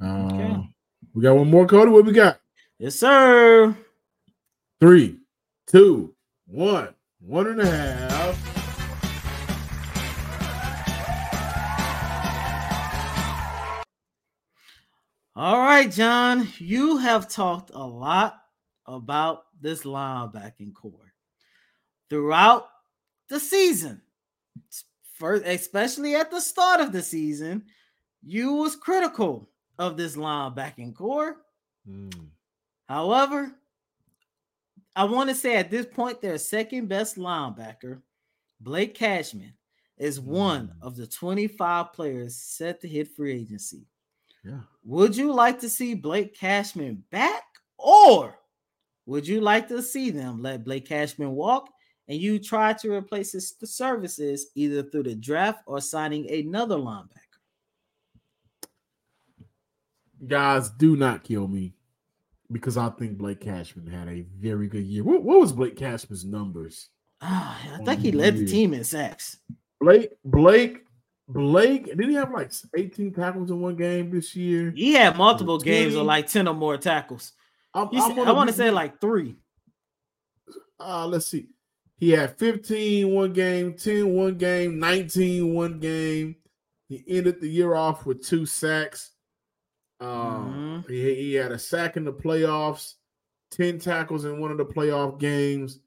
Uh, 0.00 0.26
Okay. 0.26 0.68
We 1.14 1.22
got 1.22 1.36
one 1.36 1.50
more, 1.50 1.66
Cody. 1.66 1.90
What 1.90 2.04
we 2.04 2.12
got? 2.12 2.40
Yes, 2.78 2.96
sir. 2.96 3.76
Three, 4.80 5.20
two, 5.66 6.14
one, 6.46 6.94
one 7.20 7.46
and 7.46 7.60
a 7.60 7.66
half. 7.66 8.55
All 15.38 15.58
right, 15.58 15.90
John, 15.90 16.48
you 16.56 16.96
have 16.96 17.28
talked 17.28 17.70
a 17.74 17.84
lot 17.84 18.40
about 18.86 19.42
this 19.60 19.82
linebacking 19.82 20.72
core 20.72 21.12
throughout 22.08 22.68
the 23.28 23.38
season. 23.38 24.00
First, 25.18 25.44
especially 25.44 26.14
at 26.14 26.30
the 26.30 26.40
start 26.40 26.80
of 26.80 26.90
the 26.90 27.02
season, 27.02 27.64
you 28.22 28.54
was 28.54 28.76
critical 28.76 29.50
of 29.78 29.98
this 29.98 30.16
linebacking 30.16 30.94
core. 30.94 31.36
Mm. 31.86 32.28
However, 32.88 33.52
I 34.94 35.04
want 35.04 35.28
to 35.28 35.34
say 35.34 35.56
at 35.56 35.70
this 35.70 35.84
point, 35.84 36.22
their 36.22 36.38
second 36.38 36.88
best 36.88 37.18
linebacker, 37.18 38.00
Blake 38.58 38.94
Cashman, 38.94 39.52
is 39.98 40.18
one 40.18 40.68
mm. 40.68 40.72
of 40.80 40.96
the 40.96 41.06
25 41.06 41.92
players 41.92 42.36
set 42.36 42.80
to 42.80 42.88
hit 42.88 43.14
free 43.14 43.34
agency. 43.34 43.84
Yeah. 44.46 44.60
Would 44.84 45.16
you 45.16 45.32
like 45.32 45.58
to 45.60 45.68
see 45.68 45.94
Blake 45.94 46.38
Cashman 46.38 47.02
back, 47.10 47.42
or 47.78 48.38
would 49.06 49.26
you 49.26 49.40
like 49.40 49.66
to 49.68 49.82
see 49.82 50.10
them 50.10 50.40
let 50.40 50.64
Blake 50.64 50.86
Cashman 50.86 51.32
walk 51.32 51.68
and 52.08 52.20
you 52.20 52.38
try 52.38 52.72
to 52.74 52.92
replace 52.92 53.32
his 53.32 53.56
services 53.64 54.46
either 54.54 54.84
through 54.84 55.04
the 55.04 55.16
draft 55.16 55.62
or 55.66 55.80
signing 55.80 56.30
another 56.30 56.76
linebacker? 56.76 57.10
Guys, 60.26 60.70
do 60.70 60.96
not 60.96 61.24
kill 61.24 61.48
me 61.48 61.74
because 62.52 62.76
I 62.76 62.88
think 62.90 63.18
Blake 63.18 63.40
Cashman 63.40 63.88
had 63.88 64.08
a 64.08 64.24
very 64.38 64.68
good 64.68 64.84
year. 64.84 65.02
What, 65.02 65.24
what 65.24 65.40
was 65.40 65.52
Blake 65.52 65.76
Cashman's 65.76 66.24
numbers? 66.24 66.88
Ah, 67.20 67.60
I 67.74 67.84
think 67.84 68.00
he 68.00 68.12
led 68.12 68.36
the 68.36 68.46
team 68.46 68.74
in 68.74 68.84
sacks. 68.84 69.38
Blake, 69.80 70.10
Blake, 70.24 70.85
Blake, 71.28 71.86
did 71.96 72.08
he 72.08 72.14
have 72.14 72.30
like 72.32 72.52
18 72.76 73.12
tackles 73.12 73.50
in 73.50 73.60
one 73.60 73.76
game 73.76 74.10
this 74.10 74.36
year? 74.36 74.70
He 74.74 74.92
had 74.92 75.16
multiple 75.16 75.58
20? 75.58 75.64
games 75.70 75.94
with 75.96 76.04
like 76.06 76.28
10 76.28 76.46
or 76.46 76.54
more 76.54 76.76
tackles. 76.78 77.32
I'm, 77.74 77.88
I'm 77.92 78.14
said- 78.16 78.26
I 78.28 78.32
want 78.32 78.48
to 78.48 78.54
say 78.56 78.70
like 78.70 79.00
three. 79.00 79.36
uh 80.78 81.06
let's 81.06 81.26
see. 81.26 81.48
He 81.98 82.10
had 82.10 82.36
15 82.38 83.10
one 83.10 83.32
game, 83.32 83.74
10 83.74 84.14
one 84.14 84.36
game, 84.36 84.78
19 84.78 85.52
one 85.54 85.80
game. 85.80 86.36
He 86.88 87.02
ended 87.08 87.40
the 87.40 87.48
year 87.48 87.74
off 87.74 88.06
with 88.06 88.24
two 88.24 88.46
sacks. 88.46 89.10
Um, 89.98 90.84
Mhm. 90.86 90.90
he, 90.90 91.14
he 91.14 91.34
had 91.34 91.52
a 91.52 91.58
sack 91.58 91.96
in 91.96 92.04
the 92.04 92.12
playoffs, 92.12 92.94
10 93.50 93.78
tackles 93.78 94.24
in 94.26 94.38
one 94.40 94.50
of 94.52 94.58
the 94.58 94.66
playoff 94.66 95.18
games. 95.18 95.80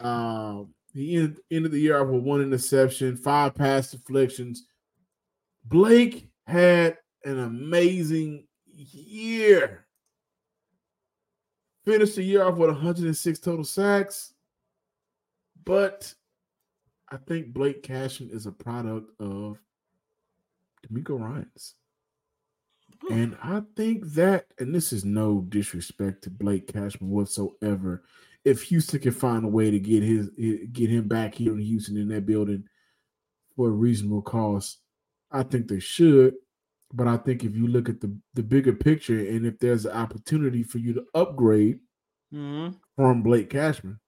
Um, 0.00 0.74
he 0.96 1.16
ended, 1.16 1.40
ended 1.50 1.72
the 1.72 1.78
year 1.78 2.00
off 2.00 2.08
with 2.08 2.22
one 2.22 2.40
interception, 2.40 3.16
five 3.16 3.54
pass 3.54 3.90
deflections. 3.90 4.64
Blake 5.64 6.30
had 6.46 6.96
an 7.24 7.38
amazing 7.38 8.46
year. 8.66 9.86
Finished 11.84 12.16
the 12.16 12.22
year 12.22 12.44
off 12.44 12.56
with 12.56 12.70
106 12.70 13.38
total 13.40 13.64
sacks. 13.64 14.32
But 15.64 16.14
I 17.10 17.18
think 17.18 17.52
Blake 17.52 17.82
Cashman 17.82 18.30
is 18.30 18.46
a 18.46 18.52
product 18.52 19.10
of 19.20 19.58
DeMeco 20.88 21.20
Ryans. 21.20 21.74
Hmm. 23.02 23.12
And 23.12 23.36
I 23.42 23.62
think 23.76 24.06
that, 24.14 24.46
and 24.58 24.74
this 24.74 24.92
is 24.92 25.04
no 25.04 25.44
disrespect 25.48 26.24
to 26.24 26.30
Blake 26.30 26.72
Cashman 26.72 27.10
whatsoever. 27.10 28.02
If 28.46 28.62
Houston 28.62 29.00
can 29.00 29.10
find 29.10 29.44
a 29.44 29.48
way 29.48 29.72
to 29.72 29.78
get 29.80 30.04
his 30.04 30.30
get 30.72 30.88
him 30.88 31.08
back 31.08 31.34
here 31.34 31.52
in 31.52 31.58
Houston 31.58 31.96
in 31.96 32.06
that 32.08 32.26
building 32.26 32.62
for 33.56 33.68
a 33.68 33.72
reasonable 33.72 34.22
cost, 34.22 34.78
I 35.32 35.42
think 35.42 35.66
they 35.66 35.80
should. 35.80 36.34
But 36.92 37.08
I 37.08 37.16
think 37.16 37.42
if 37.42 37.56
you 37.56 37.66
look 37.66 37.88
at 37.88 38.00
the 38.00 38.16
the 38.34 38.44
bigger 38.44 38.72
picture, 38.72 39.18
and 39.18 39.44
if 39.44 39.58
there's 39.58 39.84
an 39.84 39.96
opportunity 39.96 40.62
for 40.62 40.78
you 40.78 40.92
to 40.94 41.04
upgrade 41.14 41.80
Mhm. 42.32 42.78
from 42.94 43.22
Blake 43.24 43.50
Cashman, 43.50 43.98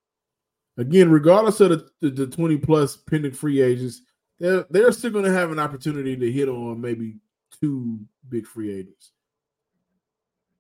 again, 0.76 1.10
regardless 1.10 1.60
of 1.60 1.70
the, 1.70 1.88
the, 2.00 2.10
the 2.10 2.26
20 2.28 2.58
plus 2.58 2.96
pending 2.96 3.32
free 3.32 3.60
agents, 3.60 4.02
they're 4.38 4.64
they're 4.70 4.92
still 4.92 5.10
going 5.10 5.24
to 5.24 5.32
have 5.32 5.50
an 5.50 5.58
opportunity 5.58 6.16
to 6.16 6.30
hit 6.30 6.48
on 6.48 6.80
maybe 6.80 7.16
two 7.60 7.98
big 8.28 8.46
free 8.46 8.72
agents. 8.72 9.10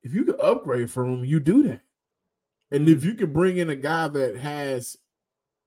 If 0.02 0.12
you 0.14 0.24
can 0.24 0.34
upgrade 0.42 0.90
from 0.90 1.12
them, 1.12 1.24
you 1.24 1.38
do 1.38 1.62
that. 1.64 1.82
And 2.70 2.88
if 2.88 3.04
you 3.04 3.14
could 3.14 3.32
bring 3.32 3.56
in 3.56 3.70
a 3.70 3.76
guy 3.76 4.08
that 4.08 4.36
has 4.36 4.96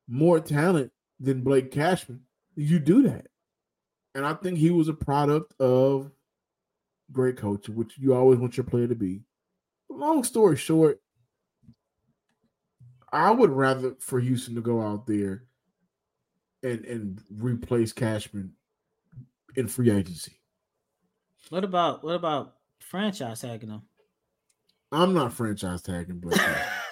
more 0.08 0.40
talent 0.40 0.92
than 1.20 1.42
Blake 1.42 1.72
Cashman, 1.72 2.22
you 2.56 2.80
do 2.80 3.04
that. 3.04 3.28
And 4.14 4.26
I 4.26 4.34
think 4.34 4.58
he 4.58 4.72
was 4.72 4.88
a 4.88 4.94
product 4.94 5.54
of 5.60 6.12
great 7.12 7.38
coaching, 7.38 7.76
which 7.76 7.98
you 7.98 8.14
always 8.14 8.40
want 8.40 8.58
your 8.58 8.66
player 8.66 8.88
to 8.88 8.96
be. 8.96 9.22
Long 9.90 10.24
story 10.24 10.58
short, 10.58 11.02
I 13.12 13.32
would 13.32 13.52
rather 13.52 13.96
for 14.00 14.20
Houston 14.20 14.56
to 14.56 14.62
go 14.62 14.82
out 14.82 15.06
there 15.06 15.46
and 16.64 16.86
and 16.86 17.22
replace 17.30 17.92
Cashman 17.92 18.54
in 19.56 19.68
free 19.68 19.92
agency. 19.92 20.40
What 21.50 21.64
about 21.64 22.04
what 22.04 22.16
about 22.16 22.56
franchise 22.80 23.42
tagging 23.42 23.70
him? 23.70 23.82
I'm 24.92 25.14
not 25.14 25.32
franchise 25.34 25.82
tagging 25.82 26.20
Blake. 26.20 26.40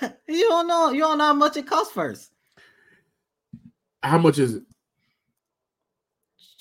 You 0.28 0.48
don't 0.48 0.68
know. 0.68 0.92
You 0.92 1.00
don't 1.02 1.18
know 1.18 1.26
how 1.26 1.34
much 1.34 1.58
it 1.58 1.66
costs 1.66 1.92
first. 1.92 2.32
How 4.04 4.20
much 4.20 4.38
is 4.38 4.54
it? 4.56 4.64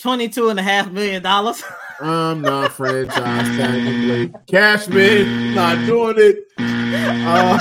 22 0.01 0.49
and 0.49 0.59
a 0.59 0.63
half 0.63 0.91
million 0.91 1.23
dollars. 1.23 1.63
I'm 2.01 2.41
not 2.41 2.73
franchise 2.73 3.47
tagging 3.59 4.07
Blake 4.09 4.33
Cashman. 4.47 5.55
Not 5.55 5.85
doing 5.87 6.15
it. 6.17 6.39
Uh, 6.59 7.59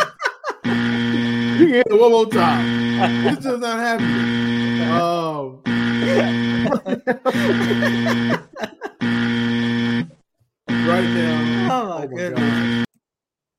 you 0.64 0.72
can 0.72 1.68
hit 1.68 1.88
it 1.88 2.00
one 2.00 2.12
more 2.12 2.26
time. 2.26 3.28
It's 3.28 3.44
just 3.44 3.60
not 3.60 3.80
happening. 3.80 4.90
Um, 4.90 5.62
right 10.88 11.10
now. 11.10 11.68
Oh 11.68 11.68
my 11.68 11.70
Oh 11.70 12.00
my 12.00 12.06
goodness. 12.08 12.87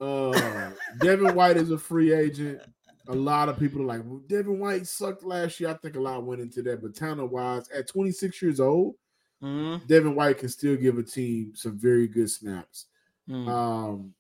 Uh, 0.01 0.71
Devin 1.01 1.35
White 1.35 1.57
is 1.57 1.71
a 1.71 1.79
free 1.79 2.13
agent. 2.13 2.61
A 3.09 3.15
lot 3.15 3.49
of 3.49 3.59
people 3.59 3.81
are 3.83 3.87
like, 3.87 4.03
well, 4.05 4.23
Devin 4.27 4.59
White 4.59 4.87
sucked 4.87 5.25
last 5.25 5.59
year. 5.61 5.71
I 5.71 5.75
think 5.75 5.97
a 5.97 6.01
lot 6.01 6.25
went 6.25 6.41
into 6.43 6.63
that. 6.63 6.83
But 6.83 6.95
talent 6.95 7.33
wise, 7.33 7.69
at 7.71 7.89
26 7.89 8.41
years 8.43 8.61
old, 8.61 8.97
Mhm. 9.43 9.87
Devin 9.87 10.15
White 10.15 10.39
can 10.39 10.49
still 10.49 10.77
give 10.77 10.99
a 10.99 11.03
team 11.03 11.53
some 11.55 11.79
very 11.79 12.09
good 12.09 12.29
snaps. 12.29 12.87
Mm. 13.29 13.49
Um, 13.49 14.15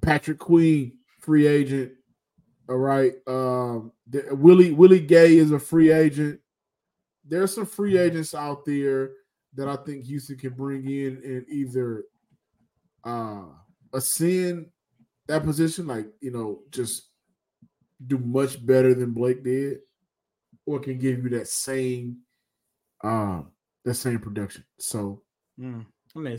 Patrick 0.00 0.38
Queen, 0.38 0.98
free 1.18 1.46
agent. 1.46 1.92
All 2.68 2.76
right. 2.78 3.14
Um, 3.26 3.92
the- 4.06 4.34
Willie 4.34 4.70
Willie 4.72 5.00
Gay 5.00 5.36
is 5.36 5.50
a 5.50 5.58
free 5.58 5.90
agent. 5.90 6.40
There's 7.24 7.52
some 7.54 7.66
free 7.66 7.98
agents 7.98 8.34
out 8.34 8.64
there 8.64 9.12
that 9.54 9.68
I 9.68 9.76
think 9.76 10.04
Houston 10.04 10.36
can 10.38 10.52
bring 10.54 10.88
in 10.88 11.16
and 11.24 11.48
either 11.48 12.04
uh 13.04 13.46
ascend 13.92 14.70
that 15.28 15.44
position, 15.44 15.86
like 15.86 16.06
you 16.20 16.30
know, 16.30 16.62
just 16.70 17.08
do 18.06 18.18
much 18.18 18.64
better 18.64 18.94
than 18.94 19.12
Blake 19.12 19.44
did, 19.44 19.78
or 20.66 20.80
can 20.80 20.98
give 20.98 21.22
you 21.22 21.30
that 21.30 21.48
same 21.48 22.18
um 23.02 23.50
that 23.84 23.94
same 23.94 24.18
production. 24.18 24.64
So 24.78 25.22
Mm. 25.60 25.86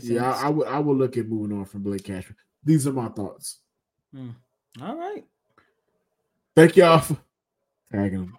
Yeah. 0.02 0.32
I, 0.32 0.46
I 0.46 0.48
would 0.48 0.68
I 0.68 0.78
would 0.78 0.96
look 0.96 1.16
at 1.16 1.28
moving 1.28 1.56
on 1.56 1.64
from 1.64 1.82
Blake 1.82 2.04
Cashman. 2.04 2.36
These 2.64 2.86
are 2.86 2.92
my 2.92 3.08
thoughts. 3.08 3.60
All 4.82 4.96
right. 4.96 5.24
Thank 6.56 6.76
y'all 6.76 7.00
for 7.00 7.16
tagging 7.92 8.20
them. 8.20 8.38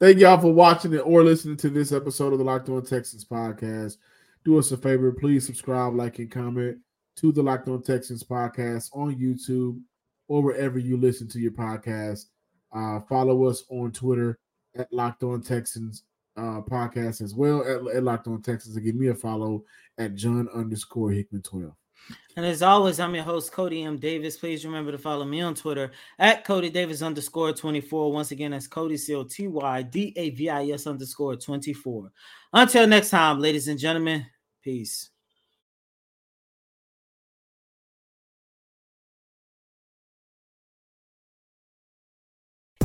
Thank 0.00 0.18
y'all 0.18 0.40
for 0.40 0.52
watching 0.52 0.94
it 0.94 1.06
or 1.06 1.22
listening 1.22 1.56
to 1.58 1.70
this 1.70 1.92
episode 1.92 2.32
of 2.32 2.38
the 2.38 2.44
Locked 2.44 2.68
On 2.68 2.84
Texans 2.84 3.24
podcast. 3.24 3.98
Do 4.44 4.58
us 4.58 4.72
a 4.72 4.76
favor, 4.76 5.12
please 5.12 5.46
subscribe, 5.46 5.94
like, 5.94 6.18
and 6.18 6.30
comment 6.30 6.78
to 7.16 7.32
the 7.32 7.42
Locked 7.42 7.68
On 7.68 7.82
Texans 7.82 8.22
podcast 8.22 8.90
on 8.94 9.16
YouTube 9.16 9.80
or 10.28 10.42
wherever 10.42 10.78
you 10.78 10.96
listen 10.96 11.28
to 11.28 11.38
your 11.38 11.52
podcast. 11.52 12.26
Uh, 12.74 13.00
follow 13.00 13.44
us 13.44 13.64
on 13.68 13.92
Twitter 13.92 14.38
at 14.76 14.92
Locked 14.92 15.22
On 15.22 15.42
Texans 15.42 16.04
uh, 16.36 16.62
podcast 16.62 17.20
as 17.20 17.34
well 17.34 17.60
at, 17.62 17.96
at 17.96 18.02
Locked 18.02 18.28
On 18.28 18.40
Texans 18.40 18.76
and 18.76 18.84
give 18.84 18.94
me 18.94 19.08
a 19.08 19.14
follow 19.14 19.64
at 19.98 20.14
John 20.14 20.48
underscore 20.54 21.10
Hickman 21.10 21.42
twelve. 21.42 21.74
And 22.36 22.46
as 22.46 22.62
always, 22.62 22.98
I'm 22.98 23.14
your 23.14 23.24
host, 23.24 23.52
Coty 23.52 23.84
M. 23.84 23.98
Davis. 23.98 24.36
Please 24.36 24.64
remember 24.64 24.90
to 24.90 24.98
follow 24.98 25.24
me 25.24 25.40
on 25.42 25.54
Twitter 25.54 25.92
at 26.18 26.44
Coty 26.44 26.72
Davis 26.72 27.02
underscore 27.02 27.52
24. 27.52 28.12
Once 28.12 28.30
again, 28.30 28.52
that's 28.52 28.66
Coty 28.66 28.98
C 28.98 29.14
O 29.14 29.22
T 29.24 29.48
Y 29.48 29.82
D 29.82 30.12
A 30.16 30.30
V 30.30 30.48
I 30.48 30.66
S 30.68 30.86
underscore 30.86 31.36
24. 31.36 32.10
Until 32.54 32.86
next 32.86 33.10
time, 33.10 33.38
ladies 33.38 33.68
and 33.68 33.78
gentlemen, 33.78 34.26
peace. 34.62 35.10